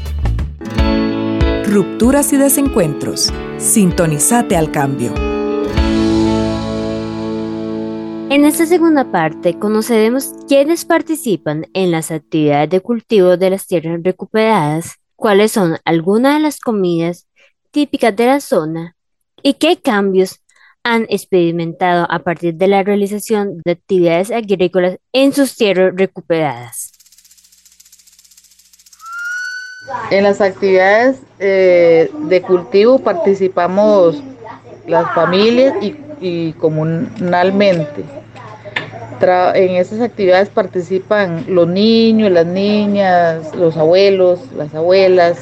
Rupturas 1.65 2.33
y 2.33 2.35
desencuentros. 2.35 3.31
Sintonizate 3.57 4.57
al 4.57 4.69
cambio. 4.69 5.34
En 8.35 8.43
esta 8.43 8.65
segunda 8.65 9.13
parte 9.13 9.57
conoceremos 9.57 10.31
quiénes 10.49 10.83
participan 10.83 11.67
en 11.73 11.89
las 11.89 12.11
actividades 12.11 12.69
de 12.69 12.81
cultivo 12.81 13.37
de 13.37 13.49
las 13.49 13.65
tierras 13.65 14.01
recuperadas, 14.03 14.95
cuáles 15.15 15.53
son 15.53 15.77
algunas 15.85 16.33
de 16.33 16.41
las 16.41 16.59
comidas 16.59 17.27
típicas 17.71 18.13
de 18.13 18.25
la 18.25 18.41
zona 18.41 18.97
y 19.41 19.53
qué 19.53 19.79
cambios 19.81 20.41
han 20.83 21.03
experimentado 21.07 22.07
a 22.11 22.19
partir 22.19 22.55
de 22.55 22.67
la 22.67 22.83
realización 22.83 23.61
de 23.63 23.71
actividades 23.71 24.31
agrícolas 24.31 24.97
en 25.13 25.31
sus 25.31 25.55
tierras 25.55 25.93
recuperadas. 25.95 26.91
En 30.11 30.23
las 30.23 30.41
actividades 30.41 31.21
eh, 31.39 32.11
de 32.11 32.41
cultivo 32.41 32.99
participamos 32.99 34.21
las 34.87 35.09
familias 35.15 35.73
y, 36.19 36.51
comunalmente. 36.53 38.24
En 39.21 39.75
esas 39.75 40.01
actividades 40.01 40.49
participan 40.49 41.45
los 41.47 41.67
niños, 41.67 42.31
las 42.31 42.45
niñas, 42.45 43.55
los 43.55 43.77
abuelos, 43.77 44.39
las 44.55 44.73
abuelas, 44.73 45.37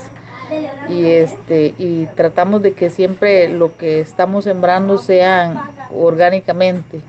y 0.90 1.06
este 1.06 1.74
y 1.78 2.06
tratamos 2.16 2.62
de 2.62 2.74
que 2.74 2.90
siempre 2.90 3.50
lo 3.50 3.78
que 3.78 4.00
estamos 4.00 4.44
sembrando 4.44 4.98
sean 4.98 5.60
orgánicamente. 5.94 7.02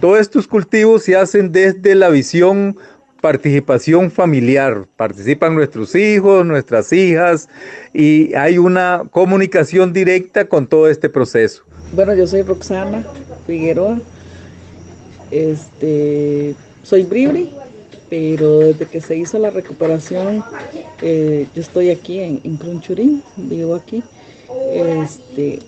Todos 0.00 0.20
estos 0.20 0.46
cultivos 0.46 1.02
se 1.02 1.16
hacen 1.16 1.52
desde 1.52 1.94
la 1.94 2.08
visión 2.08 2.76
participación 3.20 4.10
familiar. 4.10 4.84
Participan 4.96 5.54
nuestros 5.54 5.94
hijos, 5.94 6.46
nuestras 6.46 6.92
hijas 6.92 7.48
y 7.92 8.34
hay 8.34 8.58
una 8.58 9.02
comunicación 9.10 9.92
directa 9.92 10.48
con 10.48 10.66
todo 10.66 10.88
este 10.88 11.08
proceso. 11.08 11.64
Bueno, 11.92 12.14
yo 12.14 12.26
soy 12.26 12.42
Roxana 12.42 13.04
Figueroa. 13.46 13.98
Este, 15.30 16.54
soy 16.82 17.02
Bribri 17.04 17.50
pero 18.08 18.58
desde 18.60 18.86
que 18.86 19.00
se 19.00 19.16
hizo 19.16 19.38
la 19.38 19.50
recuperación, 19.50 20.44
eh, 21.02 21.46
yo 21.54 21.60
estoy 21.60 21.90
aquí 21.90 22.20
en, 22.20 22.40
en 22.44 22.56
Crunchurín, 22.56 23.22
vivo 23.36 23.74
aquí. 23.74 24.02
Este, 24.72 25.58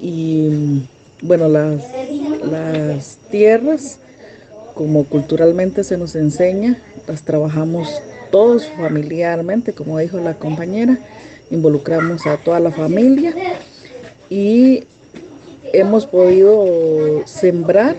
y 0.00 0.82
bueno, 1.20 1.48
las, 1.48 1.82
las 2.42 3.18
tierras, 3.30 4.00
como 4.74 5.04
culturalmente 5.04 5.84
se 5.84 5.98
nos 5.98 6.16
enseña, 6.16 6.80
las 7.06 7.22
trabajamos 7.22 7.88
todos 8.30 8.66
familiarmente, 8.76 9.74
como 9.74 9.98
dijo 9.98 10.18
la 10.18 10.34
compañera, 10.34 10.98
involucramos 11.50 12.26
a 12.26 12.38
toda 12.38 12.58
la 12.58 12.70
familia 12.70 13.34
y 14.30 14.84
hemos 15.72 16.06
podido 16.06 17.22
sembrar 17.26 17.96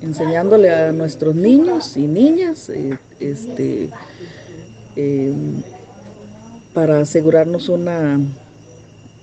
enseñándole 0.00 0.72
a 0.72 0.92
nuestros 0.92 1.34
niños 1.34 1.96
y 1.96 2.06
niñas 2.06 2.68
eh, 2.68 2.98
este, 3.20 3.90
eh, 4.96 5.32
para 6.72 7.00
asegurarnos 7.00 7.68
una 7.68 8.20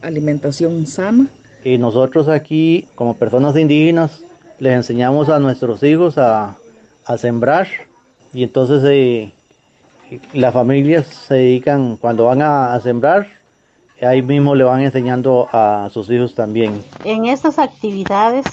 alimentación 0.01 0.85
sana. 0.85 1.27
Y 1.63 1.77
nosotros 1.77 2.27
aquí, 2.27 2.87
como 2.95 3.15
personas 3.15 3.55
indígenas, 3.57 4.21
les 4.59 4.73
enseñamos 4.73 5.29
a 5.29 5.39
nuestros 5.39 5.81
hijos 5.83 6.17
a, 6.17 6.57
sembrar 7.17 7.67
y 8.33 8.43
entonces 8.43 8.83
eh, 8.85 9.31
las 10.33 10.53
familias 10.53 11.05
se 11.05 11.35
dedican, 11.35 11.97
cuando 11.97 12.25
van 12.25 12.41
a, 12.41 12.79
sembrar, 12.81 13.27
ahí 14.01 14.21
mismo 14.21 14.55
le 14.55 14.63
van 14.63 14.81
enseñando 14.81 15.47
a 15.51 15.89
sus 15.93 16.09
hijos 16.09 16.33
también. 16.33 16.83
En 17.03 17.25
estas 17.25 17.59
actividades 17.59 18.45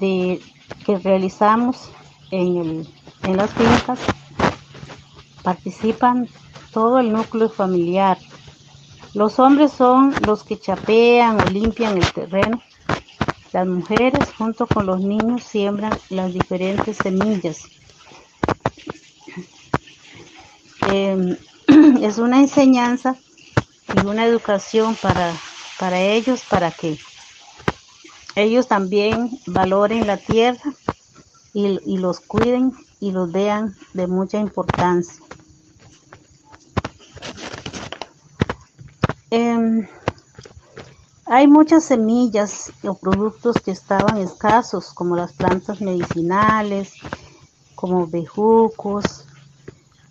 de 0.00 0.40
que 0.84 0.98
realizamos 0.98 1.90
en, 2.30 2.86
en 3.22 3.36
las 3.36 3.50
fincas 3.50 3.98
participan 5.42 6.28
todo 6.72 6.98
el 6.98 7.12
núcleo 7.12 7.48
familiar. 7.48 8.18
Los 9.14 9.38
hombres 9.38 9.72
son 9.72 10.14
los 10.26 10.42
que 10.42 10.58
chapean 10.58 11.40
o 11.40 11.44
limpian 11.50 11.98
el 11.98 12.12
terreno. 12.12 12.62
Las 13.52 13.66
mujeres 13.66 14.32
junto 14.38 14.66
con 14.66 14.86
los 14.86 15.00
niños 15.00 15.42
siembran 15.42 15.92
las 16.08 16.32
diferentes 16.32 16.96
semillas. 16.96 17.66
Em, 20.90 21.36
es 22.02 22.18
una 22.18 22.40
enseñanza 22.40 23.16
y 23.94 24.06
una 24.06 24.24
educación 24.24 24.96
para, 24.96 25.34
para 25.78 26.00
ellos, 26.00 26.42
para 26.48 26.70
que 26.70 26.98
ellos 28.34 28.66
también 28.68 29.38
valoren 29.46 30.06
la 30.06 30.16
tierra 30.16 30.74
y, 31.54 31.98
los 31.98 32.20
cuiden 32.20 32.72
y 32.98 33.12
los 33.12 33.30
vean 33.30 33.76
de 33.92 34.06
mucha 34.06 34.38
importancia. 34.38 35.22
Em, 39.30 39.86
hay 41.26 41.46
muchas 41.46 41.84
semillas 41.84 42.72
o 42.82 42.94
productos 42.94 43.60
que 43.60 43.70
estaban 43.70 44.18
escasos, 44.18 44.92
como 44.92 45.16
las 45.16 45.32
plantas 45.32 45.80
medicinales, 45.80 46.94
como 47.74 48.06
bejucos, 48.06 49.26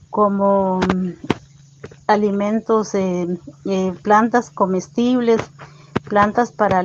como 0.09 0.79
mm, 0.79 1.13
alimentos, 2.07 2.93
eh, 2.93 3.27
eh, 3.65 3.93
plantas 4.03 4.49
comestibles, 4.49 5.41
plantas 6.07 6.51
para 6.51 6.83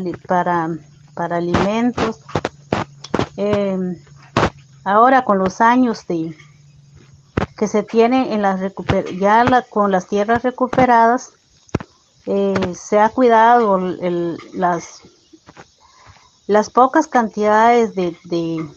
para 1.16 1.38
alimentos. 1.38 2.20
Em, 3.36 3.98
ahora 4.84 5.24
con 5.24 5.38
los 5.38 5.60
años 5.60 6.06
de 6.06 6.36
que 7.56 7.66
se 7.66 7.82
tiene 7.82 8.34
en 8.34 8.42
las 8.42 8.60
ya 9.18 9.64
con 9.70 9.90
las 9.90 10.06
tierras 10.06 10.42
recuperadas, 10.42 11.32
eh, 12.26 12.74
se 12.74 13.00
ha 13.00 13.08
cuidado 13.08 13.78
las, 14.52 15.02
las 16.46 16.70
pocas 16.70 17.08
cantidades 17.08 17.94
de, 17.94 18.68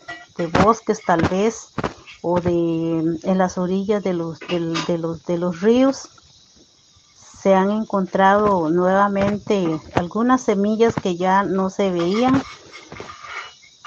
bosques 0.64 1.02
tal 1.06 1.22
vez 1.28 1.74
o 2.22 2.40
de 2.40 3.20
en 3.24 3.38
las 3.38 3.58
orillas 3.58 4.02
de 4.04 4.14
los, 4.14 4.40
de 4.40 4.98
los, 4.98 5.26
de 5.26 5.38
los 5.38 5.62
ríos 5.62 6.10
se 7.42 7.54
han 7.56 7.72
encontrado 7.72 8.70
nuevamente 8.70 9.80
algunas 9.94 10.42
semillas 10.42 10.94
que 10.96 11.16
ya 11.16 11.44
no 11.44 11.70
se 11.70 11.92
veían 11.92 12.42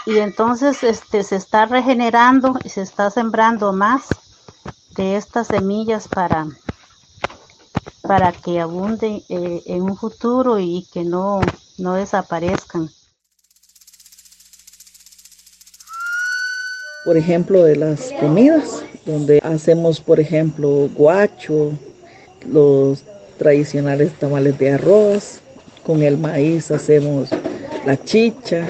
y 0.06 0.18
entonces 0.18 0.82
este 0.82 1.22
se 1.22 1.36
está 1.36 1.66
regenerando 1.66 2.58
y 2.64 2.70
se 2.70 2.82
está 2.82 3.10
sembrando 3.10 3.72
más 3.72 4.08
de 4.96 5.16
estas 5.16 5.48
semillas 5.48 6.08
para 6.08 6.46
para 8.02 8.32
que 8.32 8.60
abunden 8.60 9.22
eh, 9.28 9.62
en 9.66 9.82
un 9.82 9.96
futuro 9.96 10.58
y 10.58 10.86
que 10.92 11.04
no, 11.04 11.40
no 11.78 11.94
desaparezcan. 11.94 12.90
Por 17.04 17.16
ejemplo, 17.16 17.64
de 17.64 17.76
las 17.76 18.12
comidas, 18.20 18.84
donde 19.06 19.40
hacemos, 19.42 20.00
por 20.00 20.20
ejemplo, 20.20 20.88
guacho, 20.94 21.72
los 22.46 23.04
tradicionales 23.42 24.12
tamales 24.12 24.56
de 24.58 24.70
arroz. 24.70 25.40
Con 25.82 26.02
el 26.02 26.16
maíz 26.16 26.70
hacemos 26.70 27.30
la 27.84 27.96
chicha, 27.96 28.64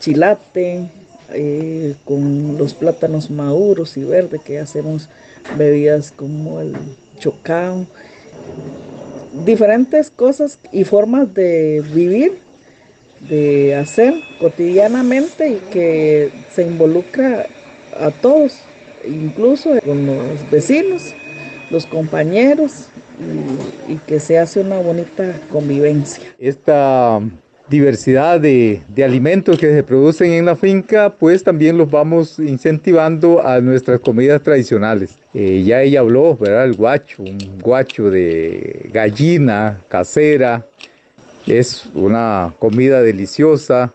chilate, 0.00 0.90
eh, 1.34 1.94
con 2.04 2.56
los 2.56 2.72
plátanos 2.72 3.30
maduros 3.30 3.96
y 3.98 4.04
verdes 4.04 4.40
que 4.40 4.58
hacemos 4.58 5.10
bebidas 5.58 6.10
como 6.10 6.60
el 6.60 6.74
chocao. 7.18 7.86
Diferentes 9.44 10.10
cosas 10.10 10.58
y 10.72 10.84
formas 10.84 11.34
de 11.34 11.82
vivir, 11.94 12.38
de 13.28 13.76
hacer 13.76 14.14
cotidianamente 14.40 15.50
y 15.50 15.56
que 15.70 16.30
se 16.54 16.62
involucra 16.62 17.46
a 18.00 18.10
todos, 18.10 18.58
incluso 19.06 19.78
con 19.84 20.06
los 20.06 20.50
vecinos, 20.50 21.14
los 21.70 21.84
compañeros 21.86 22.88
y, 23.88 23.96
que 24.06 24.20
se 24.20 24.38
hace 24.38 24.60
una 24.60 24.78
bonita 24.78 25.40
convivencia. 25.50 26.24
Esta 26.38 27.20
diversidad 27.68 28.40
de, 28.40 28.82
alimentos 29.02 29.58
que 29.58 29.72
se 29.72 29.82
producen 29.82 30.32
en 30.32 30.46
la 30.46 30.56
finca, 30.56 31.10
pues 31.10 31.42
también 31.42 31.78
los 31.78 31.90
vamos 31.90 32.38
incentivando 32.38 33.44
a 33.44 33.60
nuestras 33.60 34.00
comidas 34.00 34.42
tradicionales. 34.42 35.18
Eh, 35.34 35.62
ya 35.64 35.82
ella 35.82 36.00
habló, 36.00 36.36
¿verdad? 36.36 36.66
El 36.66 36.74
guacho, 36.74 37.22
un 37.22 37.58
guacho 37.60 38.10
de 38.10 38.90
gallina 38.92 39.80
casera, 39.88 40.66
es 41.46 41.86
una 41.94 42.54
comida 42.58 43.02
deliciosa. 43.02 43.92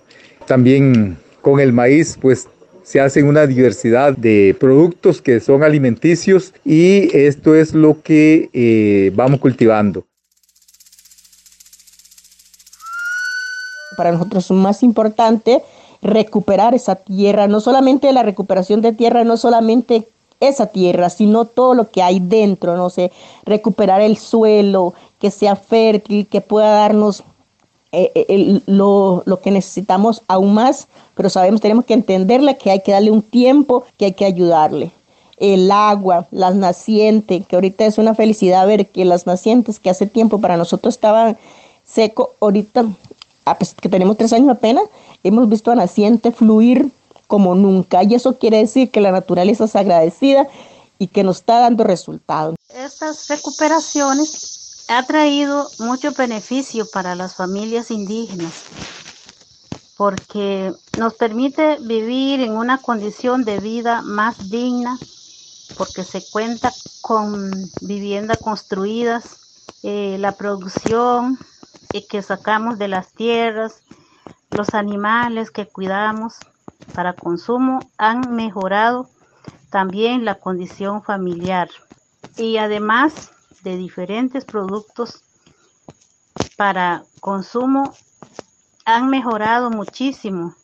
También 0.48 1.18
con 1.42 1.60
el 1.60 1.72
maíz, 1.74 2.18
pues 2.20 2.48
se 2.88 3.02
hacen 3.02 3.28
una 3.28 3.46
diversidad 3.46 4.16
de 4.16 4.56
productos 4.58 5.22
que 5.22 5.42
son 5.42 5.62
alimenticios 5.62 6.54
y 6.64 7.14
esto 7.18 7.54
es 7.54 7.74
lo 7.74 8.02
que 8.02 8.50
eh, 8.54 9.12
vamos 9.14 9.42
cultivando. 9.42 10.06
Para 13.98 14.14
nosotros 14.14 14.50
más 14.52 14.84
importante 14.84 15.62
recuperar 16.02 16.76
esa 16.76 16.96
tierra, 16.96 17.50
no 17.50 17.60
solamente 17.60 18.14
la 18.14 18.24
recuperación 18.24 18.82
de 18.82 18.94
tierra, 18.94 19.26
no 19.26 19.36
solamente 19.36 20.08
esa 20.40 20.68
tierra, 20.68 21.10
sino 21.10 21.44
todo 21.44 21.74
lo 21.74 21.90
que 21.90 22.02
hay 22.02 22.22
dentro, 22.22 22.78
no 22.78 22.90
sé, 22.90 23.12
recuperar 23.44 24.00
el 24.00 24.16
suelo, 24.16 24.94
que 25.20 25.30
sea 25.30 25.58
fértil, 25.58 26.26
que 26.26 26.40
pueda 26.40 26.70
darnos 26.70 27.26
eh, 27.92 28.12
eh, 28.14 28.62
lo, 28.66 29.24
lo, 29.26 29.42
que 29.42 29.52
necesitamos 29.52 30.22
aún 30.28 30.54
más, 30.54 30.88
pero 31.16 31.30
sabemos, 31.30 31.62
tenemos 31.62 31.86
que 31.86 31.94
entenderle 31.94 32.58
que 32.58 32.72
hay 32.72 32.82
que 32.82 32.92
darle 32.92 33.12
un 33.12 33.22
tiempo, 33.22 33.86
que 33.98 34.06
hay 34.06 34.14
que 34.14 34.26
ayudarle. 34.26 34.92
El 35.38 35.72
agua, 35.72 36.28
las 36.32 36.56
nacientes, 36.56 37.46
que 37.48 37.56
ahorita 37.56 37.86
es 37.86 37.98
una 37.98 38.16
felicidad 38.16 38.68
ver 38.68 38.88
que 38.88 39.06
las 39.06 39.26
nacientes 39.26 39.80
que 39.80 39.90
hace 39.90 40.08
tiempo 40.08 40.42
para 40.42 40.58
nosotros 40.58 40.96
estaban 40.96 41.38
seco, 41.86 42.32
ahorita, 42.42 42.86
ah, 43.46 43.58
pues, 43.58 43.74
que 43.74 43.88
tenemos 43.88 44.18
tres 44.18 44.34
años 44.34 44.50
apenas, 44.50 44.84
hemos 45.24 45.48
visto 45.48 45.72
a 45.72 45.76
naciente 45.76 46.32
fluir 46.32 46.90
como 47.28 47.56
nunca 47.56 48.04
y 48.04 48.16
eso 48.16 48.38
quiere 48.38 48.58
decir 48.58 48.90
que 48.90 49.02
la 49.02 49.12
naturaleza 49.12 49.66
es 49.66 49.76
agradecida 49.76 50.48
y 51.00 51.08
que 51.08 51.24
nos 51.24 51.38
está 51.38 51.60
dando 51.60 51.84
resultados. 51.84 52.56
Estas 52.70 53.28
recuperaciones 53.28 54.57
ha 54.88 55.06
traído 55.06 55.72
mucho 55.80 56.14
beneficio 56.14 56.90
para 56.90 57.16
las 57.16 57.36
familias 57.36 57.92
indígenas 57.92 58.66
porque 59.98 60.74
nos 60.96 61.16
permite 61.16 61.80
vivir 61.82 62.42
en 62.42 62.56
una 62.56 62.82
condición 62.82 63.44
de 63.44 63.60
vida 63.60 64.04
más 64.04 64.50
digna, 64.50 65.00
porque 65.76 66.04
se 66.04 66.24
cuenta 66.30 66.76
con 67.02 67.72
viviendas 67.82 68.40
construidas, 68.40 69.40
eh, 69.82 70.18
la 70.20 70.38
producción 70.38 71.40
que 72.10 72.22
sacamos 72.22 72.78
de 72.78 72.88
las 72.88 73.14
tierras, 73.14 73.84
los 74.52 74.76
animales 74.76 75.50
que 75.50 75.68
cuidamos 75.68 76.36
para 76.94 77.14
consumo 77.14 77.92
han 77.98 78.36
mejorado 78.36 79.10
también 79.72 80.26
la 80.26 80.36
condición 80.36 81.02
familiar. 81.02 81.70
Y 82.38 82.58
además 82.58 83.32
de 83.68 83.76
diferentes 83.76 84.46
productos 84.46 85.24
para 86.56 87.04
consumo 87.20 87.94
han 88.86 89.10
mejorado 89.10 89.70
muchísimo 89.70 90.56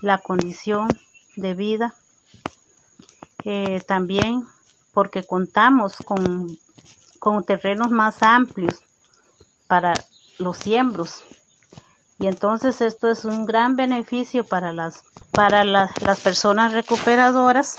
la 0.00 0.16
condición 0.16 0.88
de 1.36 1.52
vida 1.52 1.94
eh, 3.44 3.82
también 3.86 4.46
porque 4.94 5.24
contamos 5.24 5.96
con, 5.98 6.58
con 7.18 7.44
terrenos 7.44 7.90
más 7.90 8.22
amplios 8.22 8.80
para 9.66 9.92
los 10.38 10.56
siembros. 10.56 11.22
Y 12.18 12.28
entonces 12.28 12.80
esto 12.80 13.10
es 13.10 13.26
un 13.26 13.44
gran 13.44 13.76
beneficio 13.76 14.44
para 14.44 14.72
las, 14.72 15.02
para 15.32 15.64
las, 15.64 15.90
personas 16.22 16.72
recuperadoras 16.72 17.76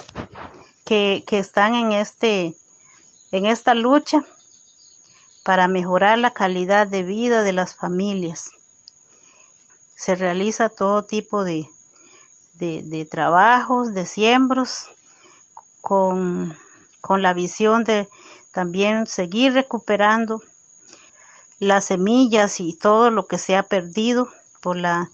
que, 0.86 1.24
que 1.26 1.40
están 1.40 1.74
en, 1.74 1.92
este, 1.92 2.56
en 3.32 3.46
esta 3.46 3.74
lucha 3.74 4.26
para 5.44 5.68
mejorar 5.68 6.18
la 6.20 6.32
calidad 6.32 6.88
de 6.88 7.04
vida 7.04 7.44
de 7.44 7.54
las 7.54 7.76
familias. 7.76 8.52
Se 9.96 10.16
realiza 10.16 10.70
todo 10.70 11.04
tipo 11.04 11.44
de, 11.44 11.68
de, 12.54 13.06
trabajos, 13.06 13.94
de 13.94 14.06
siembros, 14.06 14.90
con, 15.82 16.58
con 17.00 17.22
la 17.22 17.34
visión 17.34 17.84
de 17.84 18.08
también 18.52 19.08
seguir 19.08 19.54
recuperando 19.54 20.42
las 21.60 21.86
semillas 21.86 22.60
y 22.60 22.74
todo 22.74 23.12
lo 23.12 23.28
que 23.28 23.38
se 23.38 23.56
ha 23.56 23.64
perdido 23.64 24.30
por 24.62 24.78
la 24.78 25.10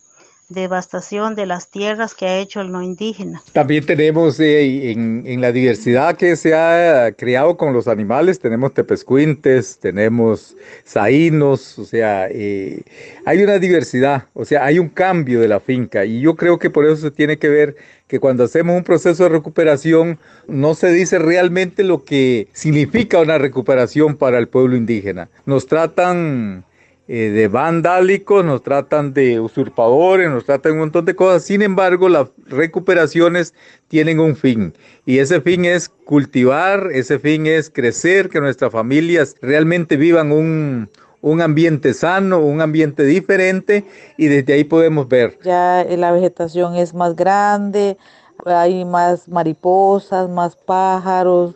devastación 0.50 1.36
de 1.36 1.46
las 1.46 1.70
tierras 1.70 2.16
que 2.16 2.26
ha 2.26 2.38
hecho 2.38 2.62
el 2.62 2.72
no 2.72 2.82
indígena. 2.82 3.42
También 3.52 3.86
tenemos 3.86 4.40
eh, 4.40 4.92
en, 4.92 5.42
la 5.42 5.52
diversidad 5.52 6.16
que 6.16 6.36
se 6.36 6.54
ha 6.54 7.12
creado 7.12 7.58
con 7.58 7.74
los 7.74 7.88
animales, 7.88 8.40
tenemos 8.40 8.74
tepescuintes, 8.74 9.78
tenemos 9.80 10.56
saínos, 10.86 11.78
o 11.78 11.86
sea, 11.86 12.28
eh, 12.30 12.82
hay 13.26 13.44
una 13.44 13.60
diversidad, 13.60 14.26
o 14.34 14.46
sea, 14.46 14.64
hay 14.64 14.80
un 14.80 14.90
cambio 14.90 15.42
de 15.42 15.50
la 15.50 15.60
finca 15.60 16.06
y 16.06 16.22
yo 16.22 16.36
creo 16.36 16.58
que 16.60 16.70
por 16.70 16.86
eso 16.86 16.96
se 16.96 17.12
tiene 17.12 17.38
que 17.38 17.50
ver 17.50 17.76
que 18.08 18.20
cuando 18.20 18.46
hacemos 18.46 18.78
un 18.78 18.84
proceso 18.84 19.24
de 19.24 19.30
recuperación 19.30 20.18
no 20.48 20.76
se 20.76 20.92
dice 20.92 21.20
realmente 21.20 21.84
lo 21.84 22.06
que 22.06 22.48
significa 22.54 23.20
una 23.20 23.38
recuperación 23.38 24.16
para 24.16 24.38
el 24.40 24.48
pueblo 24.48 24.78
indígena. 24.78 25.30
Nos 25.46 25.68
tratan 25.68 26.64
eh, 27.10 27.30
de 27.30 27.48
vandálicos, 27.48 28.43
nos 28.43 28.62
tratan 28.63 29.13
de 29.13 29.39
usurpadores, 29.39 30.30
nos 30.30 30.43
tratan 30.43 30.74
un 30.74 30.80
montón 30.80 31.06
de 31.06 31.15
cosas. 31.15 31.43
Sin 31.43 31.62
embargo, 31.62 32.10
las 32.10 32.28
recuperaciones 32.48 33.54
tienen 33.88 34.20
un 34.20 34.36
fin 34.36 34.74
y 35.06 35.20
ese 35.20 35.39
fin 35.39 35.63
es 35.63 35.88
cultivar, 35.88 36.89
ese 36.91 37.17
fin 37.17 37.48
es 37.48 37.70
crecer, 37.70 38.28
que 38.28 38.41
nuestras 38.41 38.74
familias 38.74 39.38
realmente 39.41 39.96
vivan 39.96 40.34
un, 40.34 40.89
un 41.22 41.41
ambiente 41.41 41.93
sano, 41.93 42.39
un 42.39 42.60
ambiente 42.60 43.04
diferente 43.04 43.86
y 44.17 44.28
desde 44.28 44.54
ahí 44.54 44.65
podemos 44.65 45.08
ver. 45.08 45.39
Ya 45.46 45.86
la 45.89 46.12
vegetación 46.12 46.76
es 46.76 46.93
más 46.93 47.15
grande, 47.15 47.98
hay 48.46 48.84
más 48.84 49.30
mariposas, 49.30 50.30
más 50.30 50.58
pájaros, 50.58 51.56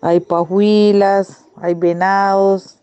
hay 0.00 0.18
pajuilas, 0.18 1.44
hay 1.56 1.74
venados, 1.74 2.79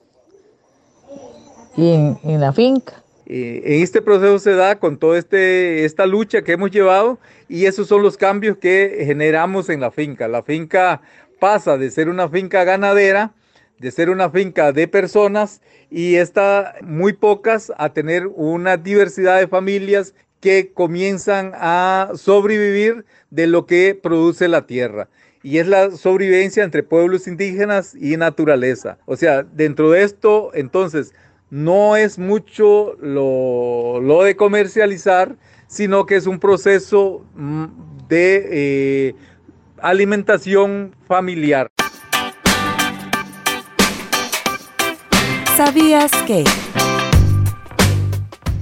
y 1.77 1.93
en, 1.93 2.41
la 2.41 2.51
finca. 2.51 3.01
En 3.27 3.83
este 3.83 4.01
proceso 4.01 4.39
se 4.39 4.53
da 4.53 4.79
con 4.79 4.97
toda 4.97 5.17
este, 5.17 5.85
esta 5.85 6.05
lucha 6.05 6.41
que 6.41 6.53
hemos 6.53 6.71
llevado 6.71 7.19
y 7.47 7.65
esos 7.65 7.87
son 7.87 8.01
los 8.01 8.17
cambios 8.17 8.57
que 8.57 9.03
generamos 9.05 9.69
en 9.69 9.79
la 9.79 9.91
finca. 9.91 10.27
La 10.27 10.43
finca 10.43 11.01
pasa 11.39 11.77
de 11.77 11.91
ser 11.91 12.09
una 12.09 12.27
finca 12.27 12.63
ganadera, 12.63 13.31
de 13.79 13.91
ser 13.91 14.09
una 14.09 14.29
finca 14.29 14.71
de 14.71 14.87
personas 14.87 15.61
y 15.89 16.15
está 16.15 16.75
muy 16.81 17.13
pocas 17.13 17.71
a 17.77 17.93
tener 17.93 18.27
una 18.27 18.75
diversidad 18.75 19.39
de 19.39 19.47
familias 19.47 20.13
que 20.39 20.71
comienzan 20.73 21.51
a 21.55 22.11
sobrevivir 22.15 23.05
de 23.29 23.47
lo 23.47 23.65
que 23.65 23.99
produce 24.01 24.47
la 24.47 24.65
tierra. 24.65 25.09
Y 25.43 25.59
es 25.59 25.67
la 25.67 25.91
sobrevivencia 25.91 26.63
entre 26.63 26.83
pueblos 26.83 27.27
indígenas 27.27 27.95
y 27.95 28.17
naturaleza. 28.17 28.97
O 29.05 29.15
sea, 29.15 29.43
dentro 29.43 29.91
de 29.91 30.03
esto, 30.03 30.51
entonces, 30.53 31.13
no 31.49 31.95
es 31.95 32.19
mucho 32.19 32.95
lo, 33.01 34.23
de 34.23 34.35
comercializar, 34.35 35.35
sino 35.67 36.05
que 36.05 36.15
es 36.15 36.27
un 36.27 36.39
proceso 36.39 37.25
mm, 37.35 37.65
de 38.07 38.47
eh, 38.51 39.15
alimentación 39.81 40.95
familiar. 41.07 41.69
¿Sabías 45.55 46.11
que? 46.27 46.43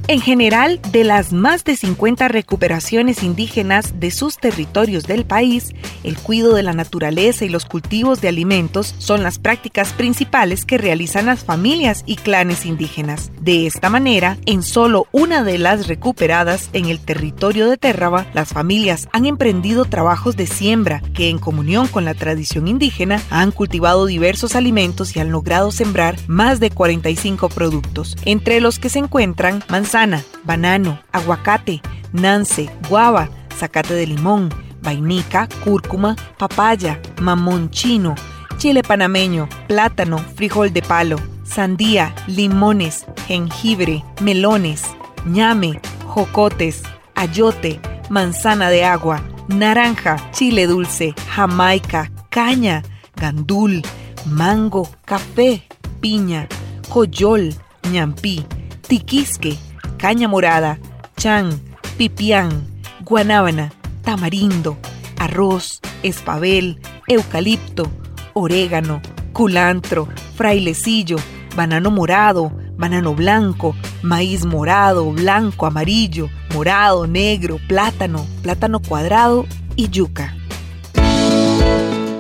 En 0.08 0.22
general, 0.22 0.80
de 0.92 1.04
las 1.04 1.34
más 1.34 1.64
de 1.64 1.76
50 1.76 2.28
recuperaciones 2.28 3.24
indígenas 3.24 4.00
de 4.00 4.12
sus 4.12 4.38
territorios 4.38 5.06
del 5.06 5.26
país, 5.26 5.74
el 6.06 6.18
cuidado 6.18 6.56
de 6.56 6.64
la 6.64 6.74
naturaleza 6.74 7.46
y 7.46 7.50
los 7.50 7.66
cultivos 7.66 8.22
de 8.22 8.28
alimentos 8.28 8.96
son 8.98 9.24
las 9.24 9.40
prácticas 9.40 9.94
principales 9.94 10.66
que 10.66 10.78
realizan 10.78 11.26
las 11.26 11.44
familias 11.44 12.04
y 12.06 12.16
clanes 12.16 12.66
indígenas. 12.66 13.32
De 13.42 13.66
esta 13.66 13.90
manera, 13.90 14.38
en 14.46 14.64
solo 14.64 15.08
una 15.12 15.44
de 15.44 15.58
las 15.58 15.88
recuperadas 15.88 16.70
en 16.74 16.86
el 16.86 17.00
territorio 17.00 17.70
de 17.70 17.78
Terraba, 17.78 18.28
las 18.34 18.50
familias 18.50 19.08
han 19.12 19.26
emprendido 19.26 19.86
trabajos 19.86 20.36
de 20.36 20.48
siembra 20.48 21.02
que, 21.14 21.30
en 21.30 21.40
comunión 21.40 21.88
con 21.88 22.06
la 22.06 22.14
tradición 22.14 22.68
indígena, 22.68 23.22
han 23.30 23.52
cultivado 23.52 24.06
diversos 24.06 24.56
alimentos 24.56 25.16
y 25.16 25.20
han 25.20 25.32
logrado 25.32 25.72
sembrar 25.72 26.18
más 26.28 26.60
de 26.60 26.70
45 26.70 27.50
productos, 27.50 28.16
entre 28.26 28.62
los 28.62 28.80
que 28.80 28.90
se 28.90 29.00
encuentran 29.00 29.64
manzanas, 29.70 30.26
banano, 30.44 31.00
aguacate, 31.12 31.82
nance, 32.14 32.70
guava, 32.90 33.30
zacate 33.58 33.94
de 33.94 34.08
limón, 34.08 34.50
vainica, 34.86 35.50
cúrcuma, 35.64 36.16
papaya, 36.38 37.02
mamón 37.20 37.70
chino, 37.72 38.16
chile 38.58 38.84
panameño, 38.84 39.50
plátano, 39.68 40.20
frijol 40.20 40.72
de 40.72 40.82
palo, 40.82 41.18
sandía, 41.44 42.14
limones, 42.28 43.06
jengibre, 43.28 44.04
melones, 44.22 44.84
ñame, 45.26 45.82
jocotes, 46.06 46.84
ayote, 47.16 47.80
manzana 48.10 48.70
de 48.70 48.86
agua, 48.86 49.22
naranja, 49.48 50.16
chile 50.32 50.68
dulce, 50.68 51.14
jamaica, 51.36 52.12
caña, 52.30 52.84
gandul, 53.16 53.82
mango, 54.26 54.90
café, 55.06 55.64
piña, 56.00 56.48
coyol, 56.90 57.54
ñampí, 57.92 58.46
tiquisque, 58.88 59.58
caña 59.98 60.28
morada, 60.28 60.78
chan, 61.18 61.60
pipián, 61.98 62.68
guanábana, 63.02 63.72
tamarindo, 64.06 64.78
arroz, 65.20 65.82
espabel, 66.04 66.80
eucalipto, 67.08 67.92
orégano, 68.34 69.02
culantro, 69.34 70.08
frailecillo, 70.36 71.18
banano 71.56 71.92
morado, 71.92 72.52
banano 72.78 73.14
blanco, 73.14 73.76
maíz 74.02 74.46
morado, 74.46 75.12
blanco, 75.12 75.66
amarillo, 75.66 76.30
morado, 76.54 77.08
negro, 77.08 77.60
plátano, 77.68 78.26
plátano 78.42 78.80
cuadrado 78.80 79.46
y 79.76 79.90
yuca. 79.90 80.36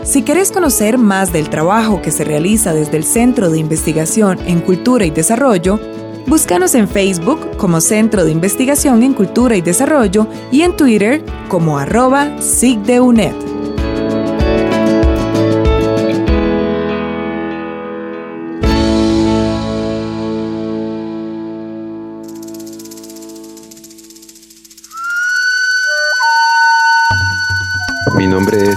Si 0.03 0.21
querés 0.21 0.51
conocer 0.51 0.97
más 0.97 1.33
del 1.33 1.49
trabajo 1.49 2.01
que 2.01 2.11
se 2.11 2.23
realiza 2.23 2.73
desde 2.73 2.97
el 2.97 3.03
Centro 3.03 3.49
de 3.49 3.57
Investigación 3.57 4.39
en 4.45 4.61
Cultura 4.61 5.05
y 5.05 5.09
Desarrollo, 5.09 5.79
búscanos 6.27 6.75
en 6.75 6.87
Facebook 6.87 7.57
como 7.57 7.81
Centro 7.81 8.25
de 8.25 8.31
Investigación 8.31 9.03
en 9.03 9.13
Cultura 9.13 9.55
y 9.55 9.61
Desarrollo 9.61 10.27
y 10.51 10.61
en 10.61 10.75
Twitter 10.75 11.23
como 11.47 11.77
arroba 11.77 12.41
SIGDEUNET. 12.41 13.54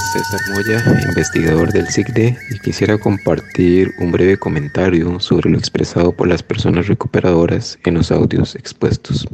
César 0.01 0.41
Moya, 0.55 0.83
investigador 1.09 1.73
del 1.73 1.89
SIGDE, 1.89 2.37
y 2.51 2.59
quisiera 2.61 2.99
compartir 2.99 3.93
un 3.99 4.13
breve 4.13 4.37
comentario 4.37 5.19
sobre 5.19 5.51
lo 5.51 5.59
expresado 5.59 6.13
por 6.13 6.29
las 6.29 6.43
personas 6.43 6.87
recuperadoras 6.87 7.79
en 7.85 7.95
los 7.95 8.13
audios 8.13 8.55
expuestos. 8.55 9.27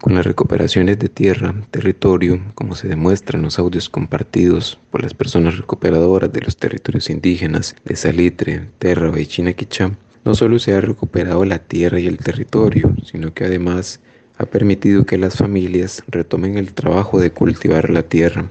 Con 0.00 0.14
las 0.14 0.24
recuperaciones 0.24 0.98
de 0.98 1.08
tierra, 1.08 1.54
territorio, 1.70 2.40
como 2.54 2.74
se 2.74 2.88
demuestra 2.88 3.36
en 3.36 3.44
los 3.44 3.58
audios 3.58 3.88
compartidos 3.88 4.78
por 4.90 5.02
las 5.02 5.14
personas 5.14 5.58
recuperadoras 5.58 6.32
de 6.32 6.40
los 6.40 6.56
territorios 6.56 7.10
indígenas 7.10 7.76
de 7.84 7.96
Salitre, 7.96 8.70
Terra 8.78 9.12
y 9.20 9.26
Chinaquichá, 9.26 9.90
no 10.24 10.34
solo 10.34 10.58
se 10.58 10.74
ha 10.74 10.80
recuperado 10.80 11.44
la 11.44 11.58
tierra 11.58 12.00
y 12.00 12.06
el 12.06 12.18
territorio, 12.18 12.94
sino 13.04 13.34
que 13.34 13.44
además 13.44 14.00
ha 14.38 14.46
permitido 14.46 15.04
que 15.04 15.18
las 15.18 15.36
familias 15.36 16.02
retomen 16.08 16.56
el 16.56 16.72
trabajo 16.72 17.20
de 17.20 17.30
cultivar 17.30 17.90
la 17.90 18.02
tierra 18.02 18.46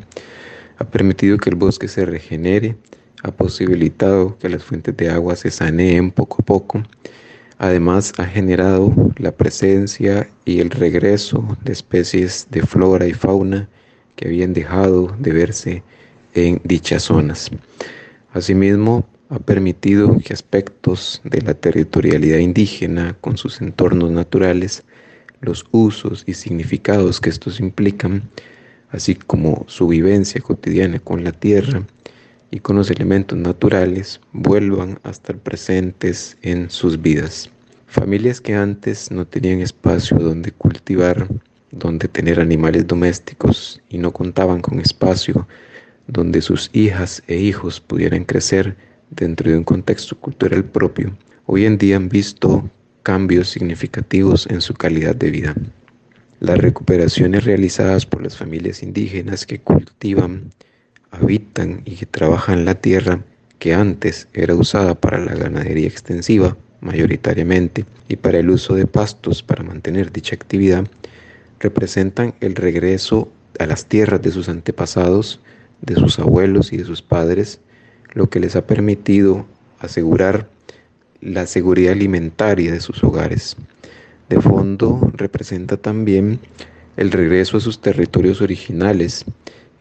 ha 0.78 0.86
permitido 0.86 1.38
que 1.38 1.50
el 1.50 1.56
bosque 1.56 1.88
se 1.88 2.06
regenere, 2.06 2.76
ha 3.24 3.32
posibilitado 3.32 4.38
que 4.38 4.50
las 4.50 4.64
fuentes 4.64 4.96
de 4.98 5.10
agua 5.10 5.36
se 5.36 5.52
saneen 5.52 6.12
poco 6.12 6.38
a 6.42 6.46
poco. 6.46 6.84
Además, 7.58 8.14
ha 8.18 8.26
generado 8.26 8.94
la 9.18 9.32
presencia 9.32 10.30
y 10.44 10.60
el 10.60 10.70
regreso 10.70 11.58
de 11.64 11.72
especies 11.74 12.48
de 12.52 12.62
flora 12.62 13.08
y 13.08 13.14
fauna 13.14 13.70
que 14.16 14.28
habían 14.28 14.54
dejado 14.54 15.16
de 15.20 15.32
verse 15.32 15.84
en 16.34 16.62
dichas 16.64 17.04
zonas. 17.04 17.50
Asimismo, 18.34 19.08
ha 19.30 19.40
permitido 19.40 20.20
que 20.24 20.34
aspectos 20.34 21.22
de 21.24 21.42
la 21.42 21.54
territorialidad 21.54 22.38
indígena 22.38 23.16
con 23.22 23.38
sus 23.38 23.62
entornos 23.62 24.12
naturales, 24.12 24.84
los 25.42 25.66
usos 25.72 26.24
y 26.28 26.34
significados 26.34 27.20
que 27.20 27.30
estos 27.30 27.60
implican, 27.60 28.30
así 28.92 29.16
como 29.16 29.66
su 29.68 29.88
vivencia 29.88 30.42
cotidiana 30.42 31.00
con 31.00 31.24
la 31.24 31.32
tierra 31.32 31.84
y 32.52 32.60
con 32.60 32.76
los 32.76 32.90
elementos 32.92 33.38
naturales, 33.38 34.22
vuelvan 34.32 35.00
a 35.04 35.10
estar 35.10 35.38
presentes 35.38 36.38
en 36.42 36.70
sus 36.70 37.02
vidas. 37.02 37.50
Familias 37.88 38.42
que 38.42 38.56
antes 38.56 39.12
no 39.12 39.26
tenían 39.26 39.60
espacio 39.60 40.18
donde 40.18 40.52
cultivar, 40.52 41.28
donde 41.72 42.08
tener 42.08 42.40
animales 42.40 42.88
domésticos 42.88 43.82
y 43.90 43.98
no 43.98 44.12
contaban 44.12 44.62
con 44.62 44.80
espacio 44.80 45.48
donde 46.08 46.42
sus 46.42 46.70
hijas 46.74 47.24
e 47.28 47.38
hijos 47.38 47.80
pudieran 47.80 48.26
crecer 48.26 48.76
dentro 49.10 49.50
de 49.50 49.58
un 49.58 49.64
contexto 49.64 50.18
cultural 50.18 50.64
propio, 50.64 51.18
hoy 51.46 51.66
en 51.66 51.78
día 51.78 51.98
han 51.98 52.10
visto 52.10 52.70
cambios 53.04 53.50
significativos 53.50 54.48
en 54.48 54.62
su 54.62 54.74
calidad 54.74 55.16
de 55.16 55.32
vida. 55.32 55.56
Las 56.46 56.60
recuperaciones 56.60 57.44
realizadas 57.44 58.06
por 58.06 58.22
las 58.22 58.38
familias 58.38 58.84
indígenas 58.84 59.48
que 59.48 59.58
cultivan, 59.58 60.52
habitan 61.10 61.82
y 61.86 61.96
que 61.96 62.06
trabajan 62.06 62.66
la 62.66 62.76
tierra 62.76 63.24
que 63.58 63.74
antes 63.74 64.28
era 64.32 64.54
usada 64.54 64.94
para 64.94 65.18
la 65.18 65.34
ganadería 65.34 65.88
extensiva 65.88 66.56
mayoritariamente 66.82 67.86
y 68.08 68.18
para 68.18 68.38
el 68.38 68.52
uso 68.52 68.76
de 68.76 68.86
pastos 68.86 69.42
para 69.42 69.64
mantener 69.64 70.12
dicha 70.12 70.36
actividad, 70.36 70.86
representan 71.60 72.36
el 72.42 72.54
regreso 72.54 73.32
a 73.58 73.66
las 73.66 73.88
tierras 73.88 74.22
de 74.22 74.30
sus 74.30 74.48
antepasados, 74.48 75.40
de 75.82 75.96
sus 75.96 76.20
abuelos 76.20 76.72
y 76.74 76.78
de 76.78 76.86
sus 76.86 77.02
padres, 77.02 77.60
lo 78.14 78.30
que 78.30 78.40
les 78.40 78.56
ha 78.56 78.68
permitido 78.68 79.48
asegurar 79.80 80.48
la 81.22 81.48
seguridad 81.48 81.94
alimentaria 81.94 82.72
de 82.72 82.82
sus 82.82 83.04
hogares. 83.04 83.58
De 84.30 84.42
fondo 84.42 85.12
representa 85.14 85.78
también 85.78 86.40
el 86.98 87.12
regreso 87.12 87.58
a 87.58 87.60
sus 87.60 87.80
territorios 87.80 88.42
originales 88.42 89.26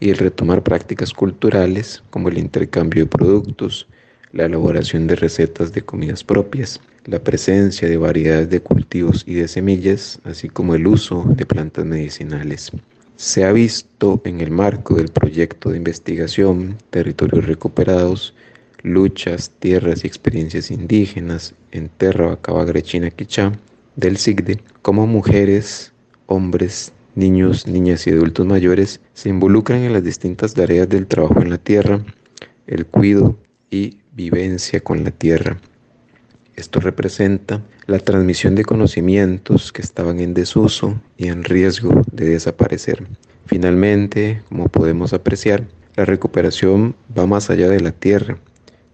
y 0.01 0.11
el 0.11 0.19
retomar 0.19 0.63
prácticas 0.63 1.13
culturales 1.13 2.03
como 2.11 2.29
el 2.29 2.39
intercambio 2.39 3.05
de 3.05 3.11
productos, 3.11 3.87
la 4.33 4.45
elaboración 4.45 5.07
de 5.07 5.17
recetas 5.17 5.73
de 5.73 5.83
comidas 5.83 6.25
propias, 6.25 6.81
la 7.07 7.21
presencia 7.21 7.89
de 7.89 7.97
variedades 7.97 8.51
de 8.51 8.61
cultivos 8.61 9.25
y 9.27 9.35
de 9.35 9.49
semillas, 9.49 10.19
así 10.25 10.49
como 10.49 10.75
el 10.75 10.87
uso 10.87 11.25
de 11.37 11.47
plantas 11.47 11.85
medicinales. 11.85 12.71
Se 13.17 13.45
ha 13.45 13.53
visto 13.53 14.21
en 14.25 14.41
el 14.41 14.51
marco 14.51 14.97
del 14.97 15.09
proyecto 15.09 15.71
de 15.71 15.79
investigación 15.79 16.77
Territorios 16.91 17.47
Recuperados, 17.47 18.35
luchas, 18.83 19.51
tierras 19.59 20.05
y 20.05 20.09
experiencias 20.09 20.71
indígenas 20.71 21.55
en 21.71 21.89
Terra 21.89 22.27
Bacabagre, 22.27 22.83
China, 22.83 23.11
Quichá, 23.11 23.53
del 23.97 24.17
SIGDE, 24.17 24.61
como 24.83 25.07
mujeres, 25.07 25.93
hombres, 26.27 26.93
niños, 27.15 27.67
niñas 27.67 28.07
y 28.07 28.11
adultos 28.11 28.47
mayores 28.47 29.01
se 29.13 29.29
involucran 29.29 29.83
en 29.83 29.93
las 29.93 30.03
distintas 30.03 30.55
tareas 30.55 30.89
del 30.89 31.07
trabajo 31.07 31.41
en 31.41 31.51
la 31.51 31.59
tierra, 31.59 32.05
el 32.67 32.87
cuidado 32.87 33.37
y 33.71 34.01
vivencia 34.13 34.81
con 34.81 35.05
la 35.05 35.11
tierra. 35.11 35.59
Esto 36.57 36.81
representa 36.81 37.63
la 37.87 37.99
transmisión 37.99 38.55
de 38.55 38.65
conocimientos 38.65 39.73
que 39.73 39.83
estaban 39.83 40.21
en 40.21 40.35
desuso 40.35 41.01
y 41.17 41.29
en 41.29 41.45
riesgo 41.45 42.03
de 42.13 42.27
desaparecer. 42.27 43.07
Finalmente, 43.47 44.43
como 44.49 44.69
podemos 44.69 45.13
apreciar, 45.13 45.67
la 45.97 46.05
recuperación 46.05 46.95
va 47.17 47.27
más 47.27 47.51
allá 47.51 47.69
de 47.69 47.81
la 47.81 47.93
tierra, 47.93 48.39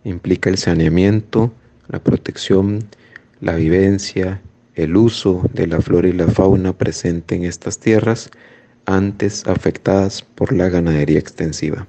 implica 0.04 0.50
el 0.50 0.58
saneamiento, 0.58 1.52
la 1.88 2.02
protección, 2.02 2.84
la 3.40 3.54
vivencia 3.54 4.40
el 4.80 4.96
uso 4.96 5.42
de 5.52 5.66
la 5.66 5.80
flora 5.80 6.08
y 6.08 6.12
la 6.12 6.26
fauna 6.26 6.72
presente 6.72 7.34
en 7.34 7.44
estas 7.44 7.78
tierras 7.78 8.30
antes 8.86 9.46
afectadas 9.46 10.22
por 10.22 10.52
la 10.52 10.68
ganadería 10.68 11.18
extensiva. 11.18 11.86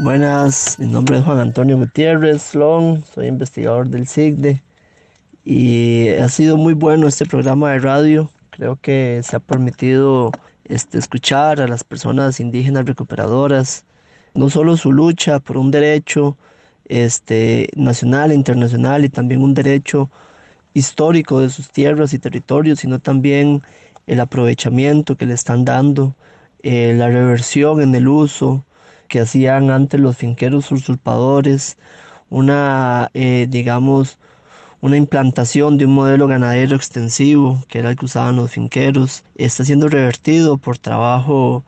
Buenas, 0.00 0.78
mi 0.78 0.86
nombre 0.86 1.18
es 1.18 1.24
Juan 1.24 1.38
Antonio 1.38 1.78
Gutiérrez 1.78 2.54
Long, 2.54 3.02
soy 3.14 3.28
investigador 3.28 3.88
del 3.88 4.06
SIGDE 4.06 4.60
y 5.44 6.08
ha 6.08 6.28
sido 6.28 6.56
muy 6.58 6.74
bueno 6.74 7.08
este 7.08 7.24
programa 7.24 7.70
de 7.72 7.78
radio. 7.78 8.30
Creo 8.50 8.76
que 8.76 9.20
se 9.24 9.36
ha 9.36 9.40
permitido 9.40 10.32
este, 10.64 10.98
escuchar 10.98 11.60
a 11.60 11.68
las 11.68 11.82
personas 11.84 12.40
indígenas 12.40 12.84
recuperadoras, 12.84 13.84
no 14.34 14.50
solo 14.50 14.76
su 14.76 14.92
lucha 14.92 15.38
por 15.38 15.56
un 15.56 15.70
derecho, 15.70 16.36
este, 16.86 17.70
nacional 17.76 18.30
e 18.30 18.34
internacional 18.34 19.04
y 19.04 19.08
también 19.08 19.42
un 19.42 19.54
derecho 19.54 20.10
histórico 20.74 21.40
de 21.40 21.50
sus 21.50 21.70
tierras 21.70 22.12
y 22.12 22.18
territorios, 22.18 22.80
sino 22.80 22.98
también 22.98 23.62
el 24.06 24.20
aprovechamiento 24.20 25.16
que 25.16 25.26
le 25.26 25.34
están 25.34 25.64
dando, 25.64 26.14
eh, 26.62 26.94
la 26.96 27.08
reversión 27.08 27.80
en 27.80 27.94
el 27.94 28.08
uso 28.08 28.64
que 29.08 29.20
hacían 29.20 29.70
antes 29.70 30.00
los 30.00 30.16
finqueros 30.16 30.70
usurpadores, 30.72 31.76
una, 32.30 33.10
eh, 33.14 33.46
digamos, 33.48 34.18
una 34.80 34.96
implantación 34.96 35.78
de 35.78 35.86
un 35.86 35.94
modelo 35.94 36.26
ganadero 36.26 36.76
extensivo, 36.76 37.64
que 37.68 37.78
era 37.78 37.90
el 37.90 37.96
que 37.96 38.04
usaban 38.04 38.36
los 38.36 38.50
finqueros, 38.50 39.24
está 39.36 39.64
siendo 39.64 39.88
revertido 39.88 40.58
por 40.58 40.76
trabajo 40.78 41.62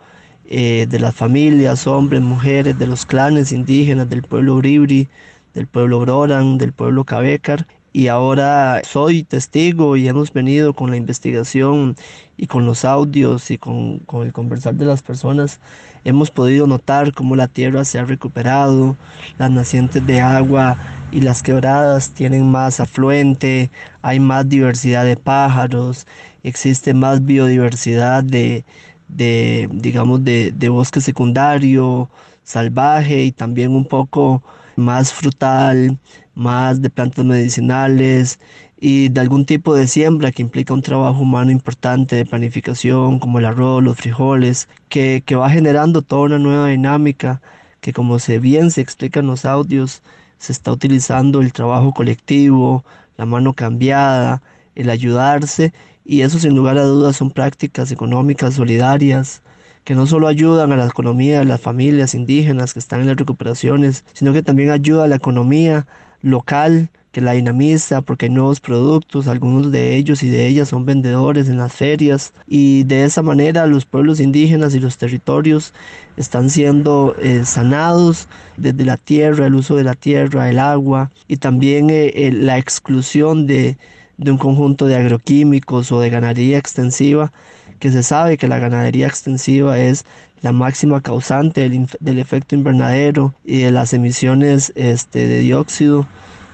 eh, 0.49 0.87
de 0.89 1.01
las 1.01 1.15
familias, 1.15 1.87
hombres, 1.87 2.23
mujeres, 2.23 2.79
de 2.79 2.87
los 2.87 3.05
clanes 3.05 3.53
indígenas, 3.53 4.09
del 4.09 4.23
pueblo 4.23 4.55
Uribri, 4.55 5.09
del 5.55 5.67
pueblo 5.67 6.01
Groran, 6.01 6.59
del 6.59 6.73
pueblo 6.73 7.05
Cabecar. 7.05 7.67
Y 7.93 8.09
ahora 8.09 8.83
soy 8.85 9.25
testigo 9.25 9.97
y 9.97 10.07
hemos 10.07 10.31
venido 10.31 10.75
con 10.75 10.91
la 10.91 10.99
investigación 10.99 11.97
y 12.37 12.47
con 12.47 12.67
los 12.67 12.85
audios 12.85 13.51
y 13.51 13.57
con, 13.57 14.01
con 14.01 14.27
el 14.27 14.33
conversar 14.35 14.75
de 14.75 14.85
las 14.85 15.03
personas, 15.03 15.61
hemos 16.05 16.31
podido 16.31 16.67
notar 16.67 17.15
cómo 17.15 17.37
la 17.37 17.49
tierra 17.49 17.87
se 17.87 17.99
ha 17.99 18.05
recuperado, 18.05 18.99
las 19.39 19.51
nacientes 19.51 20.07
de 20.07 20.21
agua 20.21 20.77
y 21.11 21.23
las 21.23 21.43
quebradas 21.43 22.11
tienen 22.11 22.51
más 22.51 22.81
afluente, 22.81 23.71
hay 24.03 24.21
más 24.21 24.47
diversidad 24.47 25.07
de 25.07 25.17
pájaros, 25.17 26.07
existe 26.43 26.93
más 26.93 27.25
biodiversidad 27.25 28.23
de, 28.23 28.67
de 29.09 29.69
digamos, 29.73 30.25
de, 30.25 30.69
bosque 30.69 31.01
secundario, 31.01 32.11
salvaje 32.43 33.25
y 33.25 33.33
también 33.33 33.73
un 33.73 33.85
poco 33.85 34.43
más 34.77 35.13
frutal, 35.13 35.99
más 36.35 36.83
de 36.83 36.91
plantas 36.91 37.25
medicinales 37.25 38.41
y 38.79 39.09
de 39.09 39.21
algún 39.21 39.47
tipo 39.47 39.75
de 39.75 39.87
siembra 39.87 40.33
que 40.33 40.43
implica 40.43 40.75
un 40.75 40.83
trabajo 40.83 41.21
humano 41.21 41.51
importante 41.51 42.17
de 42.17 42.27
planificación 42.27 43.19
como 43.19 43.39
el 43.39 43.47
arroz, 43.47 43.83
los 43.83 43.97
frijoles, 43.97 44.69
que, 44.89 45.23
que 45.25 45.35
va 45.35 45.49
generando 45.51 46.03
toda 46.03 46.23
una 46.23 46.39
nueva 46.39 46.69
dinámica 46.69 47.41
que 47.81 47.93
como 47.93 48.19
se 48.19 48.39
bien 48.39 48.71
se 48.71 48.81
explica 48.81 49.21
en 49.21 49.29
los 49.29 49.45
audios, 49.45 50.03
se 50.39 50.53
está 50.53 50.73
utilizando 50.73 51.41
el 51.41 51.53
trabajo 51.53 51.95
colectivo, 51.95 52.85
la 53.17 53.27
mano 53.27 53.55
cambiada, 53.55 54.43
el 54.75 54.91
ayudarse 54.91 55.73
y 56.07 56.23
eso 56.23 56.39
sin 56.39 56.55
lugar 56.55 56.79
a 56.79 56.85
dudas 56.85 57.17
son 57.17 57.31
prácticas 57.31 57.91
económicas 57.91 58.55
solidarias 58.55 59.43
que 59.85 59.95
no 59.95 60.07
solo 60.07 60.27
ayudan 60.27 60.73
a 60.73 60.77
la 60.77 60.87
economía 60.87 61.41
de 61.41 61.45
las 61.45 61.61
familias 61.61 62.15
indígenas 62.15 62.73
que 62.73 62.81
están 62.81 63.01
en 63.01 63.07
las 63.07 63.17
recuperaciones, 63.17 64.05
sino 64.13 64.33
que 64.33 64.43
también 64.43 64.71
ayuda 64.71 65.05
a 65.05 65.09
la 65.09 65.17
economía 65.17 65.87
local 66.23 66.91
que 67.13 67.21
la 67.23 67.33
dinamiza 67.33 68.03
porque 68.03 68.27
hay 68.27 68.31
nuevos 68.31 68.61
productos, 68.61 69.27
algunos 69.27 69.73
de 69.73 69.97
ellos 69.97 70.23
y 70.23 70.29
de 70.29 70.49
ellas 70.49 70.69
son 70.69 70.85
vendedores 70.85 71.49
en 71.49 71.57
las 71.57 71.73
ferias. 71.73 72.35
Y 72.47 72.85
de 72.85 73.05
esa 73.05 73.23
manera 73.23 73.67
los 73.67 73.87
pueblos 73.87 74.21
indígenas 74.21 74.75
y 74.75 74.81
los 74.81 74.99
territorios 74.99 75.73
están 76.19 76.51
siendo 76.51 77.17
eh, 77.23 77.47
sanados 77.47 78.29
desde 78.59 78.85
la 78.85 78.99
tierra, 78.99 79.47
el 79.47 79.55
uso 79.55 79.77
de 79.77 79.85
la 79.85 79.95
tierra, 79.95 80.51
el 80.51 80.59
agua 80.59 81.11
y 81.27 81.39
también 81.39 81.89
eh, 81.89 82.13
eh, 82.15 82.33
la 82.33 82.59
exclusión 82.59 83.47
de, 83.47 83.79
de 84.19 84.31
un 84.31 84.39
conjunto 84.39 84.87
de 84.87 84.97
agroquímicos 84.97 85.93
o 85.93 86.01
de 86.01 86.11
ganadería 86.11 86.59
extensiva 86.59 87.33
que 87.79 87.91
se 87.91 88.03
sabe 88.03 88.39
que 88.39 88.49
la 88.49 88.59
ganadería 88.59 89.07
extensiva 89.07 89.79
es 89.79 90.05
la 90.43 90.53
máxima 90.53 91.01
causante 91.01 91.69
del, 91.69 91.87
del 92.01 92.19
efecto 92.19 92.55
invernadero 92.55 93.35
y 93.45 93.63
de 93.63 93.71
las 93.71 93.93
emisiones 93.93 94.73
este, 94.75 95.27
de 95.27 95.41
dióxido 95.41 96.09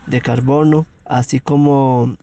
de 0.07 0.21
carbono, 0.21 0.87
así 1.05 1.41
como 1.41 2.17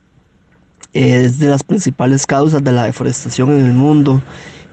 eh, 0.93 1.23
es 1.25 1.39
de 1.39 1.47
las 1.47 1.63
principales 1.63 2.25
causas 2.25 2.63
de 2.63 2.71
la 2.71 2.83
deforestación 2.83 3.51
en 3.51 3.65
el 3.65 3.73
mundo. 3.73 4.21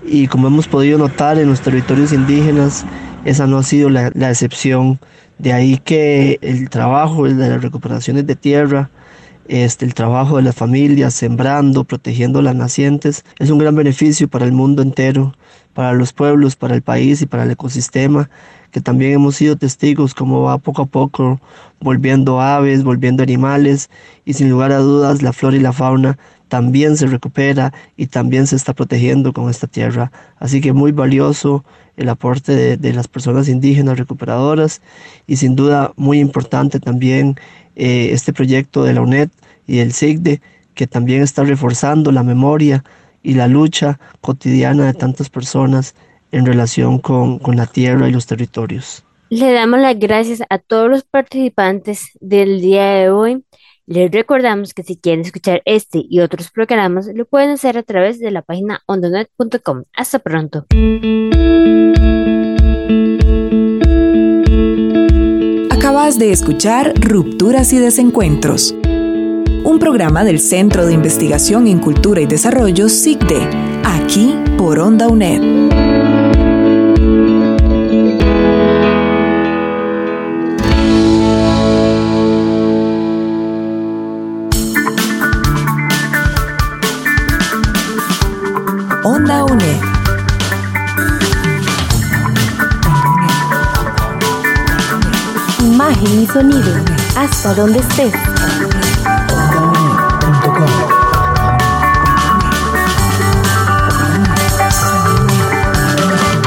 Y 0.05 0.29
como 0.29 0.47
hemos 0.47 0.69
podido 0.69 0.99
notar 0.99 1.39
en 1.39 1.49
los 1.49 1.61
territorios 1.61 2.13
indígenas, 2.13 2.85
esa 3.25 3.47
no 3.47 3.59
ha 3.59 3.63
sido 3.63 3.91
la, 3.91 4.11
la 4.15 4.31
excepción. 4.31 4.99
De 5.39 5.53
ahí 5.53 5.79
que 5.79 6.39
el 6.41 6.71
trabajo 6.71 7.25
de 7.25 7.35
las 7.35 7.61
recuperaciones 7.61 8.27
de 8.27 8.37
tierra, 8.37 8.89
este, 9.49 9.85
el 9.85 9.95
trabajo 9.95 10.37
de 10.37 10.43
las 10.43 10.55
familias, 10.55 11.15
sembrando, 11.15 11.85
protegiendo 11.85 12.43
las 12.43 12.55
nacientes, 12.55 13.25
es 13.39 13.51
un 13.51 13.59
gran 13.59 13.75
beneficio 13.75 14.29
para 14.29 14.45
el 14.45 14.53
mundo 14.53 14.83
entero, 14.83 15.35
para 15.75 15.93
los 15.93 16.13
pueblos, 16.13 16.57
para 16.57 16.75
el 16.75 16.83
país 16.83 17.23
y 17.23 17.27
para 17.27 17.45
el 17.45 17.51
ecosistema, 17.51 18.31
que 18.71 18.81
también 18.81 19.13
hemos 19.13 19.37
sido 19.37 19.57
testigos 19.57 20.15
como 20.15 20.43
va 20.43 20.59
poco 20.59 20.83
a 20.83 20.87
poco 20.87 21.41
volviendo 21.81 22.41
aves, 22.41 22.83
volviendo 22.83 23.23
animales 23.23 23.91
y 24.25 24.33
sin 24.35 24.51
lugar 24.51 24.73
a 24.73 24.79
dudas 24.79 25.23
la 25.23 25.33
flora 25.33 25.57
y 25.57 25.61
la 25.61 25.73
fauna 25.73 26.19
también 26.49 26.97
se 26.97 27.07
recupera 27.07 27.73
y 27.97 28.07
también 28.07 28.47
se 28.47 28.57
está 28.57 28.73
protegiendo 28.73 29.33
con 29.33 29.51
esta 29.51 29.67
tierra. 29.67 30.13
Así 30.39 30.61
que 30.61 30.73
muy 30.73 30.93
valioso 30.93 31.65
el 31.97 32.09
aporte 32.09 32.55
de, 32.55 32.77
de 32.77 32.93
las 32.93 33.09
personas 33.09 33.49
indígenas 33.49 33.99
recuperadoras 33.99 34.81
y 35.27 35.37
sin 35.37 35.57
duda 35.57 35.93
muy 35.97 36.21
importante 36.21 36.79
también 36.79 37.37
eh, 37.77 38.09
este 38.13 38.33
proyecto 38.33 38.85
de 38.85 38.95
la 38.95 39.03
UNED 39.03 39.29
y 39.67 39.79
el 39.79 39.93
SIGDE 39.93 40.41
que 40.75 40.87
también 40.87 41.23
está 41.23 41.45
reforzando 41.45 42.13
la 42.13 42.23
memoria 42.23 42.85
y 43.23 43.35
la 43.35 43.49
lucha 43.49 43.99
cotidiana 44.21 44.87
de 44.87 44.95
tantas 44.95 45.31
personas 45.31 45.95
en 46.33 46.47
relación 46.47 46.99
con, 46.99 47.39
con 47.39 47.57
la 47.57 47.67
tierra 47.67 48.09
y 48.09 48.13
los 48.13 48.27
territorios. 48.27 49.05
Le 49.31 49.53
damos 49.53 49.81
las 49.81 49.99
gracias 49.99 50.43
a 50.49 50.59
todos 50.59 50.89
los 50.89 51.03
participantes 51.03 52.11
del 52.21 52.61
día 52.61 52.85
de 52.93 53.11
hoy. 53.11 53.45
Les 53.87 54.11
recordamos 54.11 54.75
que 54.75 54.83
si 54.83 54.97
quieren 54.97 55.25
escuchar 55.25 55.63
este 55.65 56.05
y 56.09 56.21
otros 56.21 56.51
programas, 56.51 57.09
lo 57.15 57.25
pueden 57.25 57.51
hacer 57.51 57.79
a 57.79 57.83
través 57.83 58.19
de 58.19 58.31
la 58.31 58.43
página 58.43 58.83
ondonet.com. 58.87 59.85
Hasta 59.93 60.19
pronto. 60.19 60.67
De 66.07 66.31
escuchar 66.31 66.95
Rupturas 67.01 67.73
y 67.73 67.79
Desencuentros, 67.79 68.77
un 69.65 69.79
programa 69.81 70.23
del 70.23 70.39
Centro 70.39 70.87
de 70.87 70.95
Investigación 70.95 71.67
en 71.67 71.81
Cultura 71.81 72.21
y 72.21 72.27
Desarrollo 72.27 72.89
SICDE, 72.89 73.51
aquí 73.83 74.39
por 74.57 74.79
Onda 74.79 75.09
UNED. 75.09 75.86
Imagen 95.97 96.23
y 96.23 96.27
sonido, 96.27 96.75
hasta 97.17 97.55
donde 97.55 97.79
estés. 97.79 98.13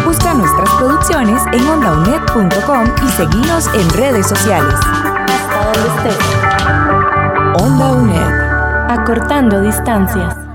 Busca 0.06 0.34
nuestras 0.36 0.70
producciones 0.78 1.42
en 1.52 1.68
ondaunet.com 1.68 2.86
y 3.04 3.10
seguinos 3.10 3.68
en 3.74 3.90
redes 3.90 4.28
sociales. 4.28 4.76
Hasta 4.76 5.72
donde 5.72 6.10
estés. 6.10 7.64
Onda 7.64 7.92
UNED. 7.94 8.92
Acortando 8.92 9.62
distancias. 9.62 10.49